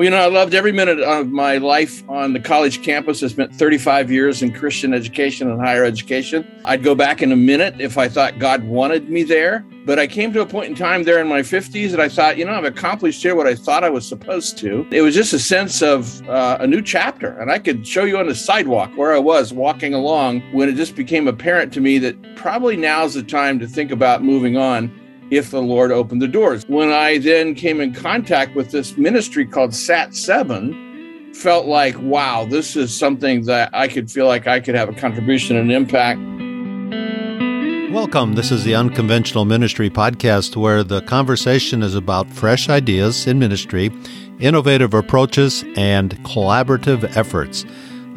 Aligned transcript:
Well, 0.00 0.06
you 0.06 0.12
know, 0.12 0.16
I 0.16 0.28
loved 0.28 0.54
every 0.54 0.72
minute 0.72 0.98
of 0.98 1.30
my 1.30 1.58
life 1.58 2.08
on 2.08 2.32
the 2.32 2.40
college 2.40 2.82
campus. 2.82 3.22
I 3.22 3.26
spent 3.26 3.54
35 3.54 4.10
years 4.10 4.40
in 4.40 4.50
Christian 4.50 4.94
education 4.94 5.50
and 5.50 5.60
higher 5.60 5.84
education. 5.84 6.50
I'd 6.64 6.82
go 6.82 6.94
back 6.94 7.20
in 7.20 7.32
a 7.32 7.36
minute 7.36 7.82
if 7.82 7.98
I 7.98 8.08
thought 8.08 8.38
God 8.38 8.64
wanted 8.64 9.10
me 9.10 9.24
there. 9.24 9.62
But 9.84 9.98
I 9.98 10.06
came 10.06 10.32
to 10.32 10.40
a 10.40 10.46
point 10.46 10.70
in 10.70 10.74
time 10.74 11.02
there 11.02 11.20
in 11.20 11.28
my 11.28 11.40
50s 11.42 11.90
that 11.90 12.00
I 12.00 12.08
thought, 12.08 12.38
you 12.38 12.46
know, 12.46 12.52
I've 12.52 12.64
accomplished 12.64 13.22
here 13.22 13.34
what 13.34 13.46
I 13.46 13.54
thought 13.54 13.84
I 13.84 13.90
was 13.90 14.08
supposed 14.08 14.56
to. 14.58 14.86
It 14.90 15.02
was 15.02 15.14
just 15.14 15.34
a 15.34 15.38
sense 15.38 15.82
of 15.82 16.26
uh, 16.30 16.56
a 16.60 16.66
new 16.66 16.80
chapter. 16.80 17.38
And 17.38 17.50
I 17.50 17.58
could 17.58 17.86
show 17.86 18.04
you 18.04 18.16
on 18.16 18.26
the 18.26 18.34
sidewalk 18.34 18.96
where 18.96 19.14
I 19.14 19.18
was 19.18 19.52
walking 19.52 19.92
along 19.92 20.40
when 20.52 20.70
it 20.70 20.76
just 20.76 20.96
became 20.96 21.28
apparent 21.28 21.74
to 21.74 21.80
me 21.82 21.98
that 21.98 22.36
probably 22.36 22.74
now's 22.74 23.12
the 23.12 23.22
time 23.22 23.58
to 23.58 23.66
think 23.66 23.90
about 23.90 24.22
moving 24.24 24.56
on 24.56 24.90
if 25.30 25.50
the 25.50 25.62
Lord 25.62 25.92
opened 25.92 26.20
the 26.20 26.28
doors. 26.28 26.64
When 26.68 26.90
I 26.90 27.18
then 27.18 27.54
came 27.54 27.80
in 27.80 27.94
contact 27.94 28.56
with 28.56 28.72
this 28.72 28.96
ministry 28.96 29.46
called 29.46 29.74
Sat 29.74 30.14
7, 30.14 31.32
felt 31.34 31.66
like, 31.66 31.96
wow, 32.00 32.44
this 32.44 32.74
is 32.74 32.96
something 32.96 33.44
that 33.44 33.70
I 33.72 33.86
could 33.86 34.10
feel 34.10 34.26
like 34.26 34.46
I 34.46 34.58
could 34.58 34.74
have 34.74 34.88
a 34.88 34.92
contribution 34.92 35.56
and 35.56 35.70
impact. 35.70 36.20
Welcome. 37.92 38.34
This 38.34 38.50
is 38.50 38.64
the 38.64 38.74
Unconventional 38.74 39.44
Ministry 39.44 39.88
podcast 39.88 40.56
where 40.56 40.82
the 40.84 41.02
conversation 41.02 41.82
is 41.82 41.94
about 41.94 42.28
fresh 42.30 42.68
ideas 42.68 43.26
in 43.26 43.38
ministry, 43.38 43.90
innovative 44.40 44.94
approaches, 44.94 45.64
and 45.76 46.16
collaborative 46.24 47.16
efforts. 47.16 47.64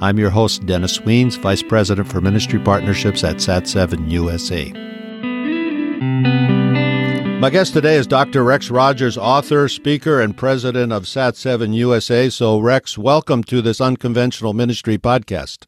I'm 0.02 0.18
your 0.18 0.32
host, 0.32 0.66
Dennis 0.66 1.00
Wiens, 1.00 1.38
Vice 1.38 1.64
President 1.64 2.08
for 2.08 2.22
Ministry 2.22 2.60
Partnerships 2.60 3.24
at 3.24 3.38
SAT7 3.38 4.12
USA. 4.12 4.72
My 7.44 7.50
guest 7.50 7.74
today 7.74 7.98
is 7.98 8.08
Dr. 8.08 8.42
Rex 8.42 8.72
Rogers, 8.72 9.18
author, 9.18 9.68
speaker, 9.68 10.22
and 10.22 10.38
president 10.38 10.94
of 10.94 11.04
SAT7 11.04 11.76
USA. 11.76 12.30
So, 12.30 12.58
Rex, 12.58 12.98
welcome 12.98 13.44
to 13.44 13.62
this 13.62 13.82
Unconventional 13.82 14.54
Ministry 14.54 14.98
podcast. 14.98 15.66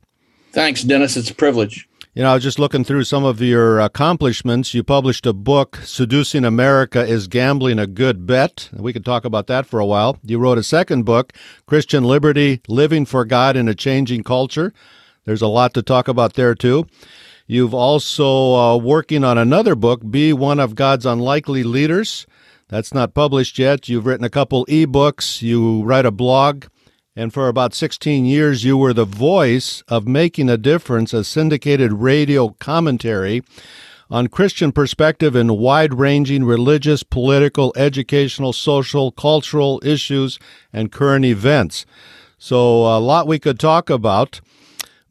Thanks, 0.54 0.84
Dennis. 0.84 1.18
It's 1.18 1.30
a 1.30 1.36
privilege. 1.36 1.90
You 2.14 2.24
know, 2.24 2.32
I 2.32 2.36
was 2.36 2.44
just 2.44 2.60
looking 2.60 2.86
through 2.86 3.04
some 3.04 3.26
of 3.26 3.42
your 3.42 3.82
accomplishments. 3.82 4.74
You 4.74 4.86
published 4.86 5.26
a 5.26 5.34
book, 5.34 5.82
Seducing 5.84 6.46
America 6.46 7.06
Is 7.06 7.28
Gambling 7.28 7.78
a 7.78 7.88
Good 7.88 8.26
Bet? 8.26 8.70
We 8.72 8.94
could 8.94 9.04
talk 9.04 9.26
about 9.26 9.48
that 9.48 9.66
for 9.66 9.82
a 9.82 9.86
while. 9.86 10.18
You 10.24 10.40
wrote 10.40 10.58
a 10.58 10.64
second 10.64 11.04
book, 11.04 11.34
Christian 11.66 12.06
Liberty 12.06 12.62
Living 12.70 13.06
for 13.06 13.26
God 13.26 13.58
in 13.58 13.68
a 13.68 13.76
Changing 13.76 14.24
Culture. 14.24 14.72
There's 15.26 15.42
a 15.42 15.48
lot 15.48 15.74
to 15.74 15.82
talk 15.82 16.08
about 16.08 16.36
there, 16.36 16.56
too. 16.56 16.88
You've 17.48 17.76
also 17.76 18.56
uh, 18.56 18.78
working 18.78 19.24
on 19.24 19.38
another 19.38 19.76
book, 19.76 20.02
Be 20.10 20.34
One 20.34 20.60
of 20.60 20.74
God's 20.74 21.06
Unlikely 21.06 21.64
Leaders. 21.64 22.26
That's 22.70 22.92
not 22.92 23.14
published 23.14 23.60
yet. 23.60 23.88
You've 23.88 24.08
written 24.08 24.26
a 24.26 24.32
couple 24.32 24.66
ebooks. 24.66 25.44
You 25.44 25.84
write 25.84 26.08
a 26.08 26.12
blog. 26.12 26.66
And 27.16 27.32
for 27.32 27.48
about 27.48 27.76
16 27.76 28.26
years, 28.26 28.64
you 28.64 28.78
were 28.78 28.94
the 28.94 29.06
voice 29.06 29.84
of 29.88 30.08
Making 30.08 30.50
a 30.50 30.58
Difference, 30.58 31.14
a 31.14 31.24
syndicated 31.24 31.94
radio 31.94 32.50
commentary 32.60 33.44
on 34.10 34.28
Christian 34.28 34.72
perspective 34.72 35.36
in 35.36 35.60
wide 35.60 35.94
ranging 35.94 36.46
religious, 36.46 37.04
political, 37.04 37.72
educational, 37.78 38.54
social, 38.54 39.12
cultural 39.12 39.80
issues 39.86 40.40
and 40.74 40.92
current 40.92 41.26
events. 41.26 41.86
So, 42.40 42.86
a 42.86 42.98
lot 42.98 43.28
we 43.28 43.38
could 43.38 43.60
talk 43.60 43.92
about. 43.92 44.42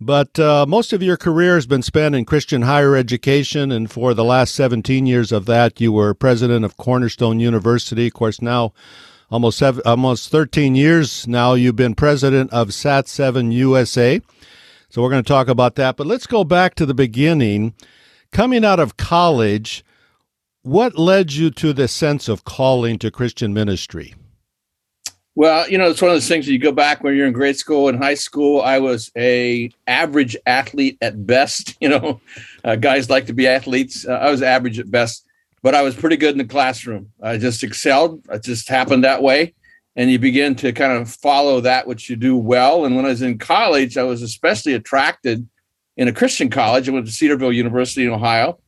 But 0.00 0.38
uh, 0.38 0.66
most 0.66 0.92
of 0.92 1.02
your 1.02 1.16
career 1.16 1.54
has 1.54 1.66
been 1.66 1.82
spent 1.82 2.14
in 2.14 2.24
Christian 2.24 2.62
higher 2.62 2.96
education, 2.96 3.70
and 3.70 3.90
for 3.90 4.12
the 4.12 4.24
last 4.24 4.54
17 4.54 5.06
years 5.06 5.32
of 5.32 5.46
that, 5.46 5.80
you 5.80 5.92
were 5.92 6.14
president 6.14 6.64
of 6.64 6.76
Cornerstone 6.76 7.40
University. 7.40 8.08
Of 8.08 8.14
course, 8.14 8.42
now 8.42 8.72
almost 9.30 9.58
seven, 9.58 9.82
almost 9.86 10.30
13 10.30 10.74
years 10.74 11.26
now, 11.26 11.54
you've 11.54 11.76
been 11.76 11.94
president 11.94 12.52
of 12.52 12.68
SAT7 12.68 13.52
USA. 13.52 14.20
So 14.88 15.02
we're 15.02 15.10
going 15.10 15.24
to 15.24 15.28
talk 15.28 15.48
about 15.48 15.74
that. 15.76 15.96
But 15.96 16.06
let's 16.06 16.26
go 16.26 16.44
back 16.44 16.74
to 16.76 16.86
the 16.86 16.94
beginning. 16.94 17.74
Coming 18.30 18.64
out 18.64 18.80
of 18.80 18.96
college, 18.96 19.84
what 20.62 20.98
led 20.98 21.32
you 21.32 21.50
to 21.52 21.72
the 21.72 21.88
sense 21.88 22.28
of 22.28 22.44
calling 22.44 22.98
to 22.98 23.10
Christian 23.10 23.52
ministry? 23.52 24.14
Well, 25.36 25.68
you 25.68 25.78
know, 25.78 25.90
it's 25.90 26.00
one 26.00 26.12
of 26.12 26.14
those 26.14 26.28
things 26.28 26.46
you 26.46 26.60
go 26.60 26.70
back 26.70 27.02
when 27.02 27.16
you're 27.16 27.26
in 27.26 27.32
grade 27.32 27.56
school 27.56 27.88
and 27.88 27.98
high 27.98 28.14
school. 28.14 28.62
I 28.62 28.78
was 28.78 29.10
a 29.16 29.68
average 29.88 30.36
athlete 30.46 30.96
at 31.00 31.26
best. 31.26 31.76
You 31.84 31.90
know, 31.90 32.20
uh, 32.62 32.76
guys 32.76 33.10
like 33.10 33.26
to 33.26 33.34
be 33.34 33.46
athletes. 33.46 34.06
Uh, 34.06 34.12
I 34.12 34.30
was 34.30 34.40
average 34.40 34.78
at 34.78 34.90
best, 34.90 35.26
but 35.60 35.74
I 35.74 35.82
was 35.82 35.94
pretty 35.94 36.16
good 36.16 36.32
in 36.32 36.38
the 36.38 36.44
classroom. 36.46 37.12
I 37.20 37.36
just 37.36 37.62
excelled. 37.62 38.24
It 38.30 38.42
just 38.42 38.68
happened 38.68 39.04
that 39.04 39.22
way, 39.22 39.52
and 39.96 40.10
you 40.10 40.18
begin 40.18 40.54
to 40.56 40.72
kind 40.72 40.92
of 40.92 41.10
follow 41.10 41.60
that 41.60 41.86
which 41.86 42.08
you 42.08 42.16
do 42.16 42.38
well. 42.38 42.86
And 42.86 42.96
when 42.96 43.04
I 43.04 43.08
was 43.08 43.20
in 43.20 43.36
college, 43.36 43.98
I 43.98 44.04
was 44.04 44.22
especially 44.22 44.72
attracted 44.72 45.46
in 45.98 46.08
a 46.08 46.12
Christian 46.12 46.48
college. 46.48 46.88
I 46.88 46.92
went 46.92 47.04
to 47.04 47.12
Cedarville 47.12 47.52
University 47.52 48.06
in 48.06 48.10
Ohio 48.10 48.58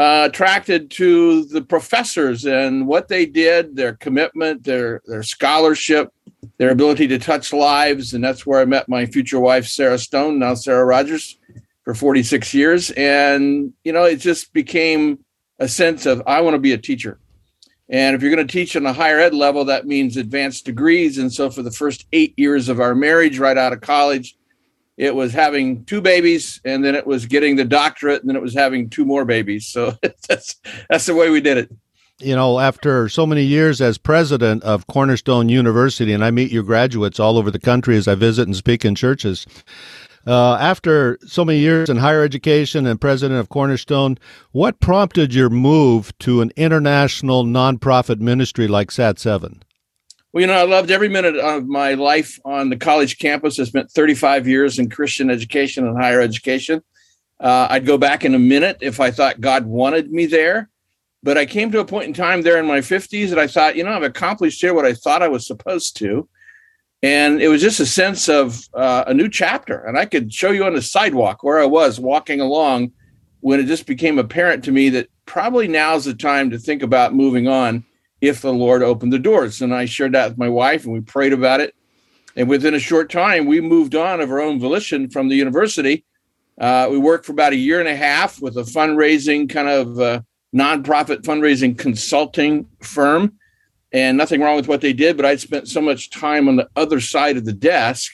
uh, 0.00 0.26
attracted 0.30 0.90
to 0.90 1.44
the 1.44 1.60
professors 1.60 2.46
and 2.46 2.86
what 2.86 3.06
they 3.08 3.26
did, 3.26 3.76
their 3.76 3.92
commitment, 3.96 4.64
their 4.64 5.02
their 5.04 5.22
scholarship, 5.22 6.10
their 6.56 6.70
ability 6.70 7.06
to 7.06 7.18
touch 7.18 7.52
lives, 7.52 8.14
and 8.14 8.24
that's 8.24 8.46
where 8.46 8.62
I 8.62 8.64
met 8.64 8.88
my 8.88 9.04
future 9.04 9.38
wife, 9.38 9.66
Sarah 9.66 9.98
Stone, 9.98 10.38
now 10.38 10.54
Sarah 10.54 10.86
Rogers, 10.86 11.36
for 11.84 11.94
46 11.94 12.54
years. 12.54 12.90
And 12.92 13.74
you 13.84 13.92
know, 13.92 14.04
it 14.04 14.16
just 14.16 14.54
became 14.54 15.22
a 15.58 15.68
sense 15.68 16.06
of 16.06 16.22
I 16.26 16.40
want 16.40 16.54
to 16.54 16.58
be 16.60 16.72
a 16.72 16.78
teacher. 16.78 17.20
And 17.90 18.16
if 18.16 18.22
you're 18.22 18.34
going 18.34 18.46
to 18.46 18.50
teach 18.50 18.76
on 18.76 18.86
a 18.86 18.94
higher 18.94 19.18
ed 19.18 19.34
level, 19.34 19.66
that 19.66 19.86
means 19.86 20.16
advanced 20.16 20.64
degrees. 20.64 21.18
And 21.18 21.30
so, 21.30 21.50
for 21.50 21.62
the 21.62 21.70
first 21.70 22.06
eight 22.14 22.32
years 22.38 22.70
of 22.70 22.80
our 22.80 22.94
marriage, 22.94 23.38
right 23.38 23.58
out 23.58 23.74
of 23.74 23.82
college, 23.82 24.34
it 25.00 25.14
was 25.14 25.32
having 25.32 25.82
two 25.86 26.02
babies 26.02 26.60
and 26.62 26.84
then 26.84 26.94
it 26.94 27.06
was 27.06 27.24
getting 27.24 27.56
the 27.56 27.64
doctorate 27.64 28.20
and 28.20 28.28
then 28.28 28.36
it 28.36 28.42
was 28.42 28.52
having 28.52 28.88
two 28.88 29.06
more 29.06 29.24
babies 29.24 29.66
so 29.66 29.96
that's 30.28 30.56
that's 30.90 31.06
the 31.06 31.14
way 31.14 31.30
we 31.30 31.40
did 31.40 31.56
it 31.56 31.74
you 32.18 32.36
know 32.36 32.60
after 32.60 33.08
so 33.08 33.26
many 33.26 33.42
years 33.42 33.80
as 33.80 33.96
president 33.96 34.62
of 34.62 34.86
cornerstone 34.86 35.48
university 35.48 36.12
and 36.12 36.22
i 36.22 36.30
meet 36.30 36.52
your 36.52 36.62
graduates 36.62 37.18
all 37.18 37.38
over 37.38 37.50
the 37.50 37.58
country 37.58 37.96
as 37.96 38.06
i 38.06 38.14
visit 38.14 38.46
and 38.46 38.56
speak 38.56 38.84
in 38.84 38.94
churches 38.94 39.46
uh, 40.26 40.56
after 40.60 41.18
so 41.26 41.46
many 41.46 41.60
years 41.60 41.88
in 41.88 41.96
higher 41.96 42.22
education 42.22 42.86
and 42.86 43.00
president 43.00 43.40
of 43.40 43.48
Cornerstone, 43.48 44.18
what 44.52 44.78
prompted 44.78 45.32
your 45.32 45.48
move 45.48 46.16
to 46.18 46.42
an 46.42 46.52
international 46.56 47.42
nonprofit 47.42 48.20
ministry 48.20 48.68
like 48.68 48.90
SAT 48.90 49.18
7? 49.18 49.62
Well, 50.32 50.42
you 50.42 50.46
know, 50.46 50.54
I 50.54 50.62
loved 50.62 50.92
every 50.92 51.08
minute 51.08 51.36
of 51.36 51.66
my 51.66 51.94
life 51.94 52.38
on 52.44 52.70
the 52.70 52.76
college 52.76 53.18
campus. 53.18 53.58
I 53.58 53.64
spent 53.64 53.90
35 53.90 54.46
years 54.46 54.78
in 54.78 54.88
Christian 54.88 55.28
education 55.28 55.86
and 55.86 56.00
higher 56.00 56.20
education. 56.20 56.82
Uh, 57.40 57.66
I'd 57.70 57.86
go 57.86 57.98
back 57.98 58.24
in 58.24 58.36
a 58.36 58.38
minute 58.38 58.78
if 58.80 59.00
I 59.00 59.10
thought 59.10 59.40
God 59.40 59.66
wanted 59.66 60.12
me 60.12 60.26
there. 60.26 60.70
But 61.24 61.36
I 61.36 61.46
came 61.46 61.72
to 61.72 61.80
a 61.80 61.84
point 61.84 62.06
in 62.06 62.14
time 62.14 62.42
there 62.42 62.58
in 62.58 62.66
my 62.66 62.78
50s 62.78 63.30
that 63.30 63.40
I 63.40 63.48
thought, 63.48 63.74
you 63.74 63.82
know, 63.82 63.90
I've 63.90 64.04
accomplished 64.04 64.60
here 64.60 64.72
what 64.72 64.86
I 64.86 64.94
thought 64.94 65.22
I 65.22 65.28
was 65.28 65.46
supposed 65.46 65.96
to. 65.96 66.28
And 67.02 67.42
it 67.42 67.48
was 67.48 67.60
just 67.60 67.80
a 67.80 67.86
sense 67.86 68.28
of 68.28 68.68
uh, 68.72 69.04
a 69.08 69.14
new 69.14 69.28
chapter. 69.28 69.84
And 69.84 69.98
I 69.98 70.04
could 70.04 70.32
show 70.32 70.52
you 70.52 70.64
on 70.64 70.74
the 70.74 70.82
sidewalk 70.82 71.42
where 71.42 71.58
I 71.58 71.66
was 71.66 71.98
walking 71.98 72.40
along 72.40 72.92
when 73.40 73.58
it 73.58 73.66
just 73.66 73.86
became 73.86 74.18
apparent 74.18 74.64
to 74.64 74.72
me 74.72 74.90
that 74.90 75.08
probably 75.26 75.66
now's 75.66 76.04
the 76.04 76.14
time 76.14 76.50
to 76.50 76.58
think 76.58 76.82
about 76.82 77.14
moving 77.14 77.48
on 77.48 77.84
if 78.20 78.40
the 78.40 78.52
Lord 78.52 78.82
opened 78.82 79.12
the 79.12 79.18
doors. 79.18 79.62
And 79.62 79.74
I 79.74 79.84
shared 79.84 80.12
that 80.12 80.30
with 80.30 80.38
my 80.38 80.48
wife 80.48 80.84
and 80.84 80.92
we 80.92 81.00
prayed 81.00 81.32
about 81.32 81.60
it. 81.60 81.74
And 82.36 82.48
within 82.48 82.74
a 82.74 82.78
short 82.78 83.10
time, 83.10 83.46
we 83.46 83.60
moved 83.60 83.94
on 83.94 84.20
of 84.20 84.30
our 84.30 84.40
own 84.40 84.60
volition 84.60 85.10
from 85.10 85.28
the 85.28 85.36
university. 85.36 86.04
Uh, 86.60 86.88
we 86.90 86.98
worked 86.98 87.26
for 87.26 87.32
about 87.32 87.52
a 87.52 87.56
year 87.56 87.80
and 87.80 87.88
a 87.88 87.96
half 87.96 88.40
with 88.40 88.56
a 88.56 88.62
fundraising 88.62 89.48
kind 89.48 89.68
of 89.68 89.98
uh, 89.98 90.20
nonprofit 90.54 91.22
fundraising 91.22 91.76
consulting 91.76 92.66
firm. 92.82 93.34
And 93.92 94.16
nothing 94.16 94.40
wrong 94.40 94.54
with 94.54 94.68
what 94.68 94.82
they 94.82 94.92
did, 94.92 95.16
but 95.16 95.26
I'd 95.26 95.40
spent 95.40 95.66
so 95.66 95.80
much 95.80 96.10
time 96.10 96.46
on 96.46 96.56
the 96.56 96.68
other 96.76 97.00
side 97.00 97.36
of 97.36 97.44
the 97.44 97.52
desk. 97.52 98.12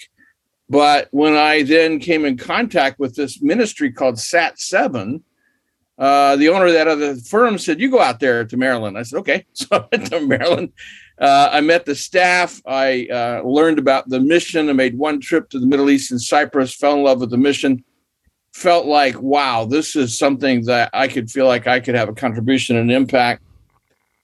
But 0.70 1.08
when 1.10 1.34
I 1.34 1.62
then 1.62 1.98
came 1.98 2.24
in 2.24 2.38
contact 2.38 2.98
with 2.98 3.14
this 3.14 3.42
ministry 3.42 3.92
called 3.92 4.18
SAT 4.18 4.58
7, 4.58 5.22
uh, 5.98 6.36
the 6.36 6.50
owner 6.50 6.66
of 6.66 6.72
that 6.74 6.88
other 6.88 7.16
firm 7.16 7.58
said, 7.58 7.80
"You 7.80 7.90
go 7.90 8.00
out 8.00 8.20
there 8.20 8.44
to 8.44 8.56
Maryland." 8.56 8.98
I 8.98 9.02
said, 9.02 9.18
"Okay." 9.20 9.46
So 9.54 9.66
I 9.72 9.84
went 9.90 10.10
to 10.10 10.20
Maryland. 10.20 10.72
Uh, 11.18 11.48
I 11.50 11.60
met 11.62 11.86
the 11.86 11.94
staff. 11.94 12.60
I 12.66 13.08
uh, 13.10 13.42
learned 13.42 13.78
about 13.78 14.08
the 14.08 14.20
mission. 14.20 14.68
I 14.68 14.74
made 14.74 14.98
one 14.98 15.20
trip 15.20 15.48
to 15.50 15.58
the 15.58 15.66
Middle 15.66 15.88
East 15.88 16.10
and 16.10 16.20
Cyprus. 16.20 16.74
Fell 16.74 16.94
in 16.94 17.02
love 17.02 17.20
with 17.20 17.30
the 17.30 17.38
mission. 17.38 17.82
Felt 18.52 18.86
like, 18.86 19.20
wow, 19.20 19.64
this 19.64 19.96
is 19.96 20.18
something 20.18 20.64
that 20.66 20.90
I 20.92 21.08
could 21.08 21.30
feel 21.30 21.46
like 21.46 21.66
I 21.66 21.80
could 21.80 21.94
have 21.94 22.10
a 22.10 22.14
contribution 22.14 22.76
and 22.76 22.92
impact. 22.92 23.42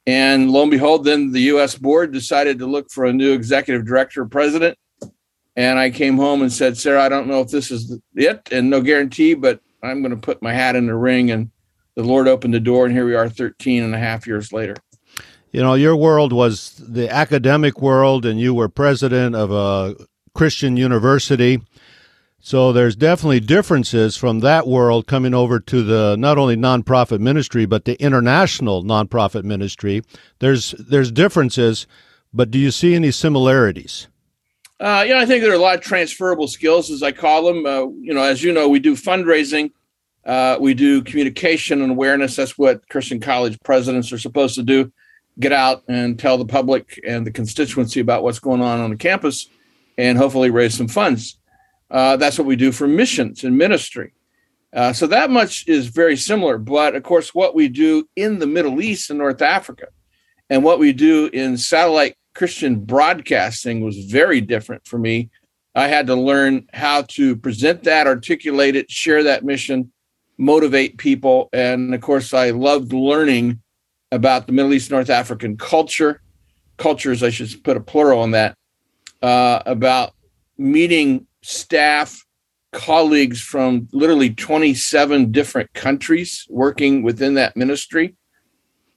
And 0.07 0.51
lo 0.51 0.63
and 0.63 0.71
behold, 0.71 1.05
then 1.05 1.33
the 1.33 1.43
U.S. 1.43 1.77
board 1.77 2.13
decided 2.13 2.59
to 2.59 2.67
look 2.67 2.91
for 2.91 3.07
a 3.07 3.13
new 3.13 3.33
executive 3.33 3.87
director, 3.87 4.27
president. 4.27 4.77
And 5.57 5.79
I 5.79 5.91
came 5.91 6.17
home 6.17 6.43
and 6.43 6.53
said, 6.53 6.77
Sarah, 6.77 7.03
I 7.03 7.09
don't 7.09 7.29
know 7.29 7.41
if 7.41 7.49
this 7.49 7.71
is 7.71 7.99
it, 8.15 8.49
and 8.51 8.69
no 8.69 8.81
guarantee, 8.81 9.35
but 9.35 9.61
I'm 9.83 10.03
going 10.03 10.15
to 10.15 10.21
put 10.21 10.43
my 10.43 10.53
hat 10.53 10.77
in 10.77 10.87
the 10.87 10.95
ring 10.95 11.31
and 11.31 11.51
the 11.95 12.03
Lord 12.03 12.29
opened 12.29 12.55
the 12.55 12.61
door, 12.61 12.87
and 12.87 12.95
here 12.95 13.07
we 13.07 13.15
are 13.15 13.29
13 13.29 13.83
and 13.83 13.95
a 13.95 13.99
half 13.99 14.27
years 14.27 14.53
later. 14.53 14.77
You 15.51 15.63
know, 15.63 15.75
your 15.75 15.95
world 15.95 16.33
was 16.33 16.75
the 16.79 17.11
academic 17.11 17.81
world, 17.83 18.25
and 18.25 18.41
you 18.41 18.55
were 18.55 18.69
president 18.69 19.35
of 19.35 19.53
a 19.53 19.97
Christian 20.35 20.77
university. 20.77 21.61
So 22.45 22.73
there's 22.73 22.97
definitely 22.97 23.41
differences 23.41 24.17
from 24.17 24.41
that 24.41 24.67
world 24.67 25.07
coming 25.07 25.33
over 25.33 25.61
to 25.61 25.83
the 25.83 26.17
not 26.19 26.39
only 26.39 26.57
nonprofit 26.57 27.21
ministry 27.21 27.67
but 27.67 27.85
the 27.85 27.95
international 28.03 28.83
nonprofit 28.83 29.45
ministry. 29.45 30.03
There's 30.41 30.73
there's 30.73 31.13
differences, 31.13 31.87
but 32.35 32.51
do 32.51 32.59
you 32.59 32.73
see 32.73 32.97
any 32.97 33.13
similarities? 33.13 34.09
Uh, 34.81 35.05
you 35.07 35.15
know, 35.15 35.21
I 35.21 35.27
think 35.27 35.43
there 35.43 35.53
are 35.53 35.55
a 35.55 35.59
lot 35.59 35.77
of 35.77 35.83
transferable 35.83 36.49
skills, 36.49 36.91
as 36.91 37.05
I 37.05 37.13
call 37.13 37.45
them. 37.45 37.65
Uh, 37.65 37.87
you 38.01 38.13
know, 38.13 38.23
as 38.23 38.43
you 38.43 38.53
know, 38.53 38.69
we 38.69 38.81
do 38.81 38.97
fundraising, 38.97 39.71
uh, 40.25 40.57
we 40.61 40.75
do 40.75 41.03
communication 41.03 41.83
and 41.83 41.93
awareness. 41.93 42.37
That's 42.37 42.57
what 42.57 42.89
Christian 42.89 43.21
college 43.21 43.59
presidents 43.65 44.13
are 44.13 44.19
supposed 44.19 44.55
to 44.57 44.63
do: 44.63 44.93
get 45.39 45.53
out 45.53 45.83
and 45.89 46.19
tell 46.19 46.39
the 46.39 46.45
public 46.45 47.01
and 47.07 47.27
the 47.27 47.31
constituency 47.31 48.01
about 48.01 48.23
what's 48.23 48.39
going 48.39 48.63
on 48.63 48.81
on 48.81 48.91
the 48.91 48.97
campus, 48.97 49.49
and 49.99 50.19
hopefully 50.19 50.51
raise 50.51 50.75
some 50.75 50.89
funds. 50.89 51.39
Uh, 51.91 52.17
that's 52.17 52.39
what 52.39 52.47
we 52.47 52.57
do 52.57 52.73
for 52.73 52.89
missions 52.89 53.45
and 53.45 53.57
ministry. 53.59 54.13
Uh, 54.75 54.93
so 54.93 55.07
that 55.07 55.31
much 55.31 55.69
is 55.69 55.89
very 55.89 56.17
similar. 56.17 56.57
But 56.57 56.95
of 56.95 57.03
course, 57.03 57.35
what 57.35 57.55
we 57.55 57.69
do 57.69 58.09
in 58.17 58.39
the 58.39 58.47
Middle 58.47 58.81
East 58.81 59.11
and 59.11 59.19
North 59.19 59.43
Africa 59.43 59.89
and 60.53 60.65
what 60.65 60.79
we 60.79 60.93
do 60.93 61.31
in 61.33 61.57
satellite 61.57 62.17
Christian 62.35 62.81
broadcasting 62.81 63.83
was 63.83 64.05
very 64.05 64.41
different 64.41 64.87
for 64.87 64.99
me. 64.99 65.31
I 65.75 65.89
had 65.89 66.07
to 66.09 66.15
learn 66.15 66.67
how 66.73 67.03
to 67.03 67.37
present 67.37 67.85
that, 67.85 68.07
articulate 68.07 68.77
it, 68.77 68.91
share 68.91 69.23
that 69.23 69.45
mission, 69.45 69.93
motivate 70.43 70.99
people. 70.99 71.49
And 71.53 71.95
of 71.95 72.01
course, 72.01 72.35
I 72.35 72.51
loved 72.51 72.93
learning 72.93 73.63
about 74.11 74.47
the 74.47 74.53
Middle 74.53 74.75
East, 74.75 74.91
North 74.91 75.09
African 75.09 75.57
culture, 75.57 76.21
cultures, 76.77 77.23
I 77.23 77.31
should 77.31 77.63
put 77.63 77.77
a 77.77 77.81
plural 77.81 78.21
on 78.21 78.33
that, 78.33 78.57
uh, 79.23 79.63
about 79.65 80.15
meeting 80.59 81.27
staff, 81.43 82.27
colleagues 82.73 83.41
from 83.41 83.89
literally 83.93 84.35
27 84.35 85.31
different 85.31 85.73
countries 85.75 86.47
working 86.51 87.03
within 87.03 87.35
that 87.35 87.57
ministry. 87.57 88.17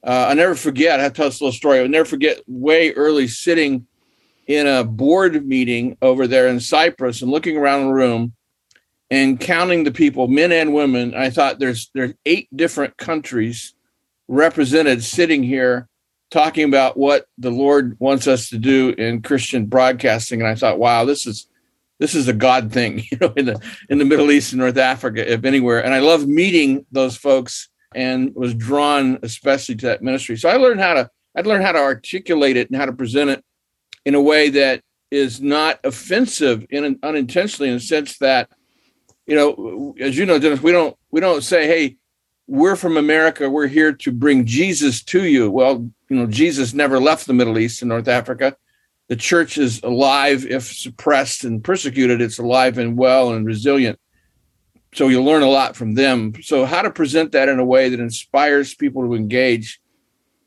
Uh, 0.04 0.28
I 0.30 0.34
never 0.34 0.56
forget, 0.56 1.00
I 1.00 1.10
tell 1.10 1.26
this 1.26 1.42
little 1.42 1.52
story. 1.52 1.80
I 1.80 1.88
never 1.88 2.06
forget 2.06 2.40
way 2.48 2.92
early 2.94 3.28
sitting 3.28 3.86
in 4.48 4.66
a 4.68 4.84
board 4.84 5.46
meeting 5.46 5.98
over 6.02 6.28
there 6.28 6.48
in 6.48 6.60
Cyprus 6.60 7.22
and 7.22 7.32
looking 7.32 7.58
around 7.58 7.86
the 7.86 7.94
room 7.94 8.34
and 9.10 9.40
counting 9.40 9.84
the 9.84 9.92
people, 9.92 10.28
men 10.28 10.52
and 10.52 10.74
women. 10.74 11.14
I 11.14 11.30
thought 11.30 11.60
there's 11.60 11.90
there's 11.94 12.14
eight 12.26 12.48
different 12.56 12.98
countries 12.98 13.74
represented 14.28 15.04
sitting 15.04 15.44
here 15.44 15.88
talking 16.32 16.66
about 16.66 16.98
what 16.98 17.28
the 17.38 17.52
Lord 17.52 17.98
wants 18.00 18.28
us 18.28 18.50
to 18.50 18.58
do 18.58 18.90
in 18.98 19.22
Christian 19.22 19.68
broadcasting. 19.68 20.42
And 20.42 20.50
I 20.50 20.56
thought, 20.56 20.80
wow, 20.80 21.06
this 21.06 21.26
is 21.26 21.48
this 22.00 22.16
is 22.16 22.28
a 22.28 22.34
God 22.34 22.72
thing, 22.72 23.00
you 23.12 23.18
know, 23.20 23.34
in 23.36 23.46
the 23.46 23.62
in 23.90 24.00
the 24.00 24.06
Middle 24.06 24.32
East 24.32 24.54
and 24.54 24.60
North 24.60 24.78
Africa, 24.78 25.32
if 25.32 25.46
anywhere. 25.46 25.84
And 25.84 25.94
I 25.94 26.00
love 26.00 26.28
meeting 26.28 26.86
those 26.92 27.16
folks 27.16 27.70
and 27.94 28.36
was 28.36 28.54
drawn 28.54 29.20
especially 29.24 29.76
to 29.76 29.86
that 29.88 30.02
ministry. 30.02 30.36
So 30.38 30.50
I 30.50 30.58
learned 30.58 30.82
how 30.82 30.96
to 30.96 31.10
I'd 31.36 31.48
learned 31.48 31.66
how 31.66 31.74
to 31.74 31.80
articulate 31.80 32.58
it 32.58 32.70
and 32.70 32.78
how 32.78 32.86
to 32.86 32.94
present 32.94 33.30
it 33.30 33.44
in 34.06 34.16
a 34.16 34.22
way 34.22 34.50
that 34.50 34.82
is 35.12 35.42
not 35.42 35.80
offensive 35.84 36.66
in 36.70 36.84
an, 36.84 37.00
unintentionally 37.04 37.70
in 37.70 37.76
the 37.76 37.82
sense 37.82 38.18
that, 38.20 38.50
you 39.26 39.36
know, 39.36 39.96
as 40.00 40.18
you 40.18 40.26
know, 40.26 40.40
Dennis, 40.40 40.62
we 40.62 40.72
don't 40.72 40.96
we 41.12 41.20
don't 41.20 41.44
say, 41.44 41.68
hey, 41.68 41.98
we're 42.48 42.76
from 42.76 42.98
America, 42.98 43.50
we're 43.50 43.68
here 43.68 43.94
to 43.94 44.12
bring 44.12 44.46
Jesus 44.46 45.04
to 45.04 45.24
you. 45.24 45.50
Well, 45.50 45.90
you 46.10 46.16
know, 46.16 46.28
Jesus 46.28 46.74
never 46.74 47.00
left 47.00 47.26
the 47.26 47.34
Middle 47.34 47.58
East 47.58 47.82
and 47.82 47.90
North 47.90 48.08
Africa. 48.08 48.56
The 49.08 49.16
church 49.16 49.58
is 49.58 49.82
alive 49.84 50.46
if 50.46 50.64
suppressed 50.64 51.44
and 51.44 51.64
persecuted. 51.64 52.22
It's 52.22 52.40
alive 52.40 52.78
and 52.78 52.98
well 52.98 53.34
and 53.34 53.46
resilient. 53.46 54.00
So 54.94 55.08
you 55.10 55.22
learn 55.22 55.44
a 55.44 55.50
lot 55.50 55.76
from 55.76 55.96
them. 55.96 56.34
So 56.42 56.66
how 56.66 56.82
to 56.82 56.90
present 56.90 57.34
that 57.34 57.50
in 57.50 57.60
a 57.60 57.66
way 57.66 57.90
that 57.90 58.00
inspires 58.00 58.74
people 58.74 59.04
to 59.04 59.14
engage 59.14 59.82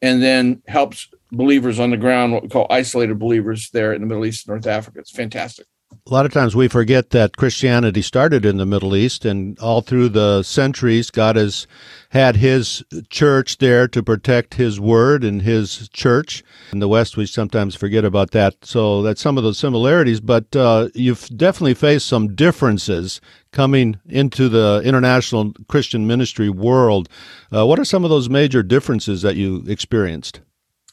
and 0.01 0.23
then 0.23 0.63
helps 0.67 1.09
believers 1.31 1.79
on 1.79 1.91
the 1.91 1.97
ground 1.97 2.33
what 2.33 2.43
we 2.43 2.49
call 2.49 2.67
isolated 2.71 3.19
believers 3.19 3.71
there 3.71 3.93
in 3.93 4.01
the 4.01 4.07
middle 4.07 4.25
east 4.25 4.47
and 4.47 4.55
north 4.55 4.67
africa. 4.67 5.01
It's 5.01 5.11
fantastic 5.11 5.67
a 6.07 6.15
lot 6.15 6.27
of 6.27 6.33
times 6.33 6.57
we 6.57 6.69
forget 6.69 7.11
that 7.11 7.37
Christianity 7.37 8.03
started 8.03 8.45
in 8.45 8.57
the 8.57 8.67
Middle 8.67 8.97
East, 8.97 9.25
and 9.25 9.59
all 9.59 9.81
through 9.81 10.11
the 10.11 10.43
centuries, 10.43 11.11
God 11.11 11.37
has 11.37 11.67
had 12.11 12.37
His 12.37 12.83
church 13.11 13.59
there 13.59 13.87
to 13.89 14.03
protect 14.03 14.55
His 14.55 14.81
word 14.81 15.25
and 15.25 15.43
His 15.43 15.89
church. 15.91 16.43
In 16.73 16.79
the 16.79 16.89
West, 16.89 17.17
we 17.17 17.27
sometimes 17.27 17.75
forget 17.75 18.05
about 18.05 18.31
that. 18.31 18.65
So 18.65 19.03
that's 19.03 19.21
some 19.21 19.37
of 19.37 19.45
those 19.45 19.59
similarities, 19.59 20.21
but 20.21 20.55
uh, 20.57 20.89
you've 20.95 21.29
definitely 21.37 21.75
faced 21.75 22.07
some 22.07 22.35
differences 22.35 23.21
coming 23.53 23.99
into 24.09 24.49
the 24.49 24.83
international 24.85 25.53
Christian 25.69 26.07
ministry 26.07 26.49
world. 26.49 27.09
Uh, 27.55 27.67
what 27.67 27.79
are 27.79 27.85
some 27.85 28.05
of 28.05 28.11
those 28.11 28.29
major 28.31 28.63
differences 28.63 29.23
that 29.23 29.37
you 29.37 29.65
experienced? 29.67 30.41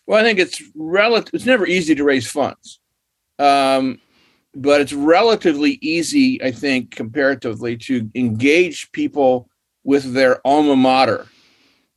Well, 0.07 0.19
I 0.19 0.23
think 0.23 0.39
it's 0.39 0.61
relative. 0.75 1.33
It's 1.33 1.45
never 1.45 1.65
easy 1.65 1.95
to 1.95 2.03
raise 2.03 2.29
funds. 2.29 2.79
Um, 3.39 3.99
but 4.55 4.79
it's 4.79 4.93
relatively 4.93 5.77
easy, 5.81 6.41
I 6.41 6.51
think, 6.51 6.91
comparatively, 6.91 7.77
to 7.77 8.09
engage 8.15 8.91
people 8.93 9.49
with 9.83 10.13
their 10.13 10.45
alma 10.47 10.75
mater 10.75 11.27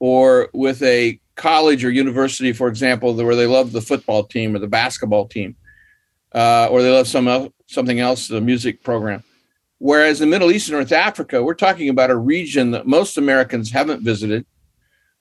or 0.01 0.51
with 0.53 0.83
a 0.83 1.21
college 1.37 1.85
or 1.85 1.91
university, 1.91 2.53
for 2.53 2.69
example, 2.69 3.15
where 3.15 3.37
they 3.37 3.47
love 3.47 3.71
the 3.71 3.81
football 3.81 4.25
team 4.25 4.55
or 4.55 4.59
the 4.59 4.67
basketball 4.67 5.27
team, 5.29 5.57
uh, 6.35 6.67
or 6.71 6.83
they 6.83 6.91
love 6.91 7.07
some 7.07 7.53
something 7.67 8.01
else, 8.01 8.27
the 8.27 8.41
music 8.41 8.83
program. 8.83 9.23
Whereas 9.79 10.21
in 10.21 10.29
Middle 10.29 10.51
East 10.51 10.69
and 10.69 10.77
North 10.77 10.91
Africa, 10.91 11.43
we're 11.43 11.55
talking 11.55 11.89
about 11.89 12.11
a 12.11 12.17
region 12.17 12.73
that 12.73 12.89
most 12.89 13.17
Americans 13.17 13.71
haven't 13.71 14.03
visited. 14.03 14.45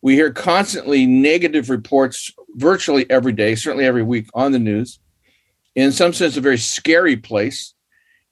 We 0.01 0.15
hear 0.15 0.31
constantly 0.31 1.05
negative 1.05 1.69
reports 1.69 2.31
virtually 2.55 3.07
every 3.11 3.33
day, 3.33 3.53
certainly 3.53 3.85
every 3.85 4.01
week 4.01 4.27
on 4.33 4.51
the 4.51 4.59
news 4.59 4.99
in 5.77 5.91
some 5.91 6.11
sense, 6.11 6.35
a 6.35 6.41
very 6.41 6.57
scary 6.57 7.15
place. 7.15 7.75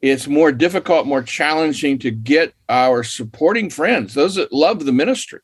It's 0.02 0.28
more 0.28 0.52
difficult, 0.52 1.06
more 1.06 1.22
challenging 1.22 2.00
to 2.00 2.10
get 2.10 2.56
our 2.68 3.04
supporting 3.04 3.70
friends, 3.70 4.16
those 4.16 4.34
that 4.36 4.52
love 4.52 4.84
the 4.84 4.92
ministry 4.92 5.42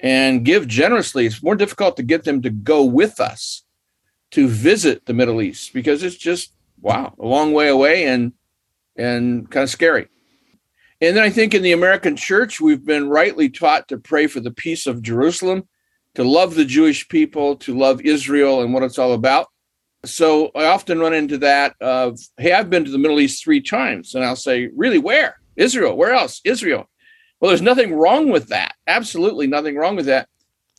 and 0.00 0.44
give 0.44 0.66
generously. 0.66 1.26
It's 1.26 1.42
more 1.42 1.54
difficult 1.54 1.96
to 1.96 2.02
get 2.02 2.24
them 2.24 2.42
to 2.42 2.50
go 2.50 2.84
with 2.84 3.20
us 3.20 3.62
to 4.32 4.48
visit 4.48 5.06
the 5.06 5.14
Middle 5.14 5.40
East 5.40 5.72
because 5.72 6.02
it's 6.02 6.16
just, 6.16 6.52
wow, 6.80 7.14
a 7.16 7.26
long 7.26 7.52
way 7.52 7.68
away 7.68 8.06
and 8.06 8.32
and 8.96 9.48
kind 9.48 9.62
of 9.62 9.70
scary. 9.70 10.08
And 11.00 11.16
then 11.16 11.22
I 11.22 11.30
think 11.30 11.54
in 11.54 11.62
the 11.62 11.72
American 11.72 12.16
church, 12.16 12.60
we've 12.60 12.84
been 12.84 13.08
rightly 13.08 13.48
taught 13.48 13.86
to 13.88 13.98
pray 13.98 14.26
for 14.26 14.40
the 14.40 14.50
peace 14.50 14.84
of 14.88 15.00
Jerusalem, 15.00 15.68
to 16.16 16.24
love 16.24 16.56
the 16.56 16.64
Jewish 16.64 17.08
people, 17.08 17.54
to 17.58 17.78
love 17.78 18.00
Israel 18.00 18.62
and 18.62 18.74
what 18.74 18.82
it's 18.82 18.98
all 18.98 19.12
about. 19.12 19.46
So 20.04 20.50
I 20.54 20.66
often 20.66 20.98
run 20.98 21.12
into 21.12 21.38
that 21.38 21.74
of, 21.80 22.18
hey, 22.38 22.52
I've 22.52 22.70
been 22.70 22.84
to 22.84 22.90
the 22.90 22.98
Middle 22.98 23.20
East 23.20 23.44
three 23.44 23.60
times. 23.60 24.14
And 24.14 24.24
I'll 24.24 24.36
say, 24.36 24.70
really, 24.74 24.98
where? 24.98 25.40
Israel. 25.56 25.96
Where 25.96 26.12
else? 26.12 26.40
Israel. 26.44 26.88
Well, 27.40 27.50
there's 27.50 27.62
nothing 27.62 27.94
wrong 27.94 28.30
with 28.30 28.48
that. 28.48 28.74
Absolutely 28.86 29.46
nothing 29.46 29.76
wrong 29.76 29.96
with 29.96 30.06
that. 30.06 30.28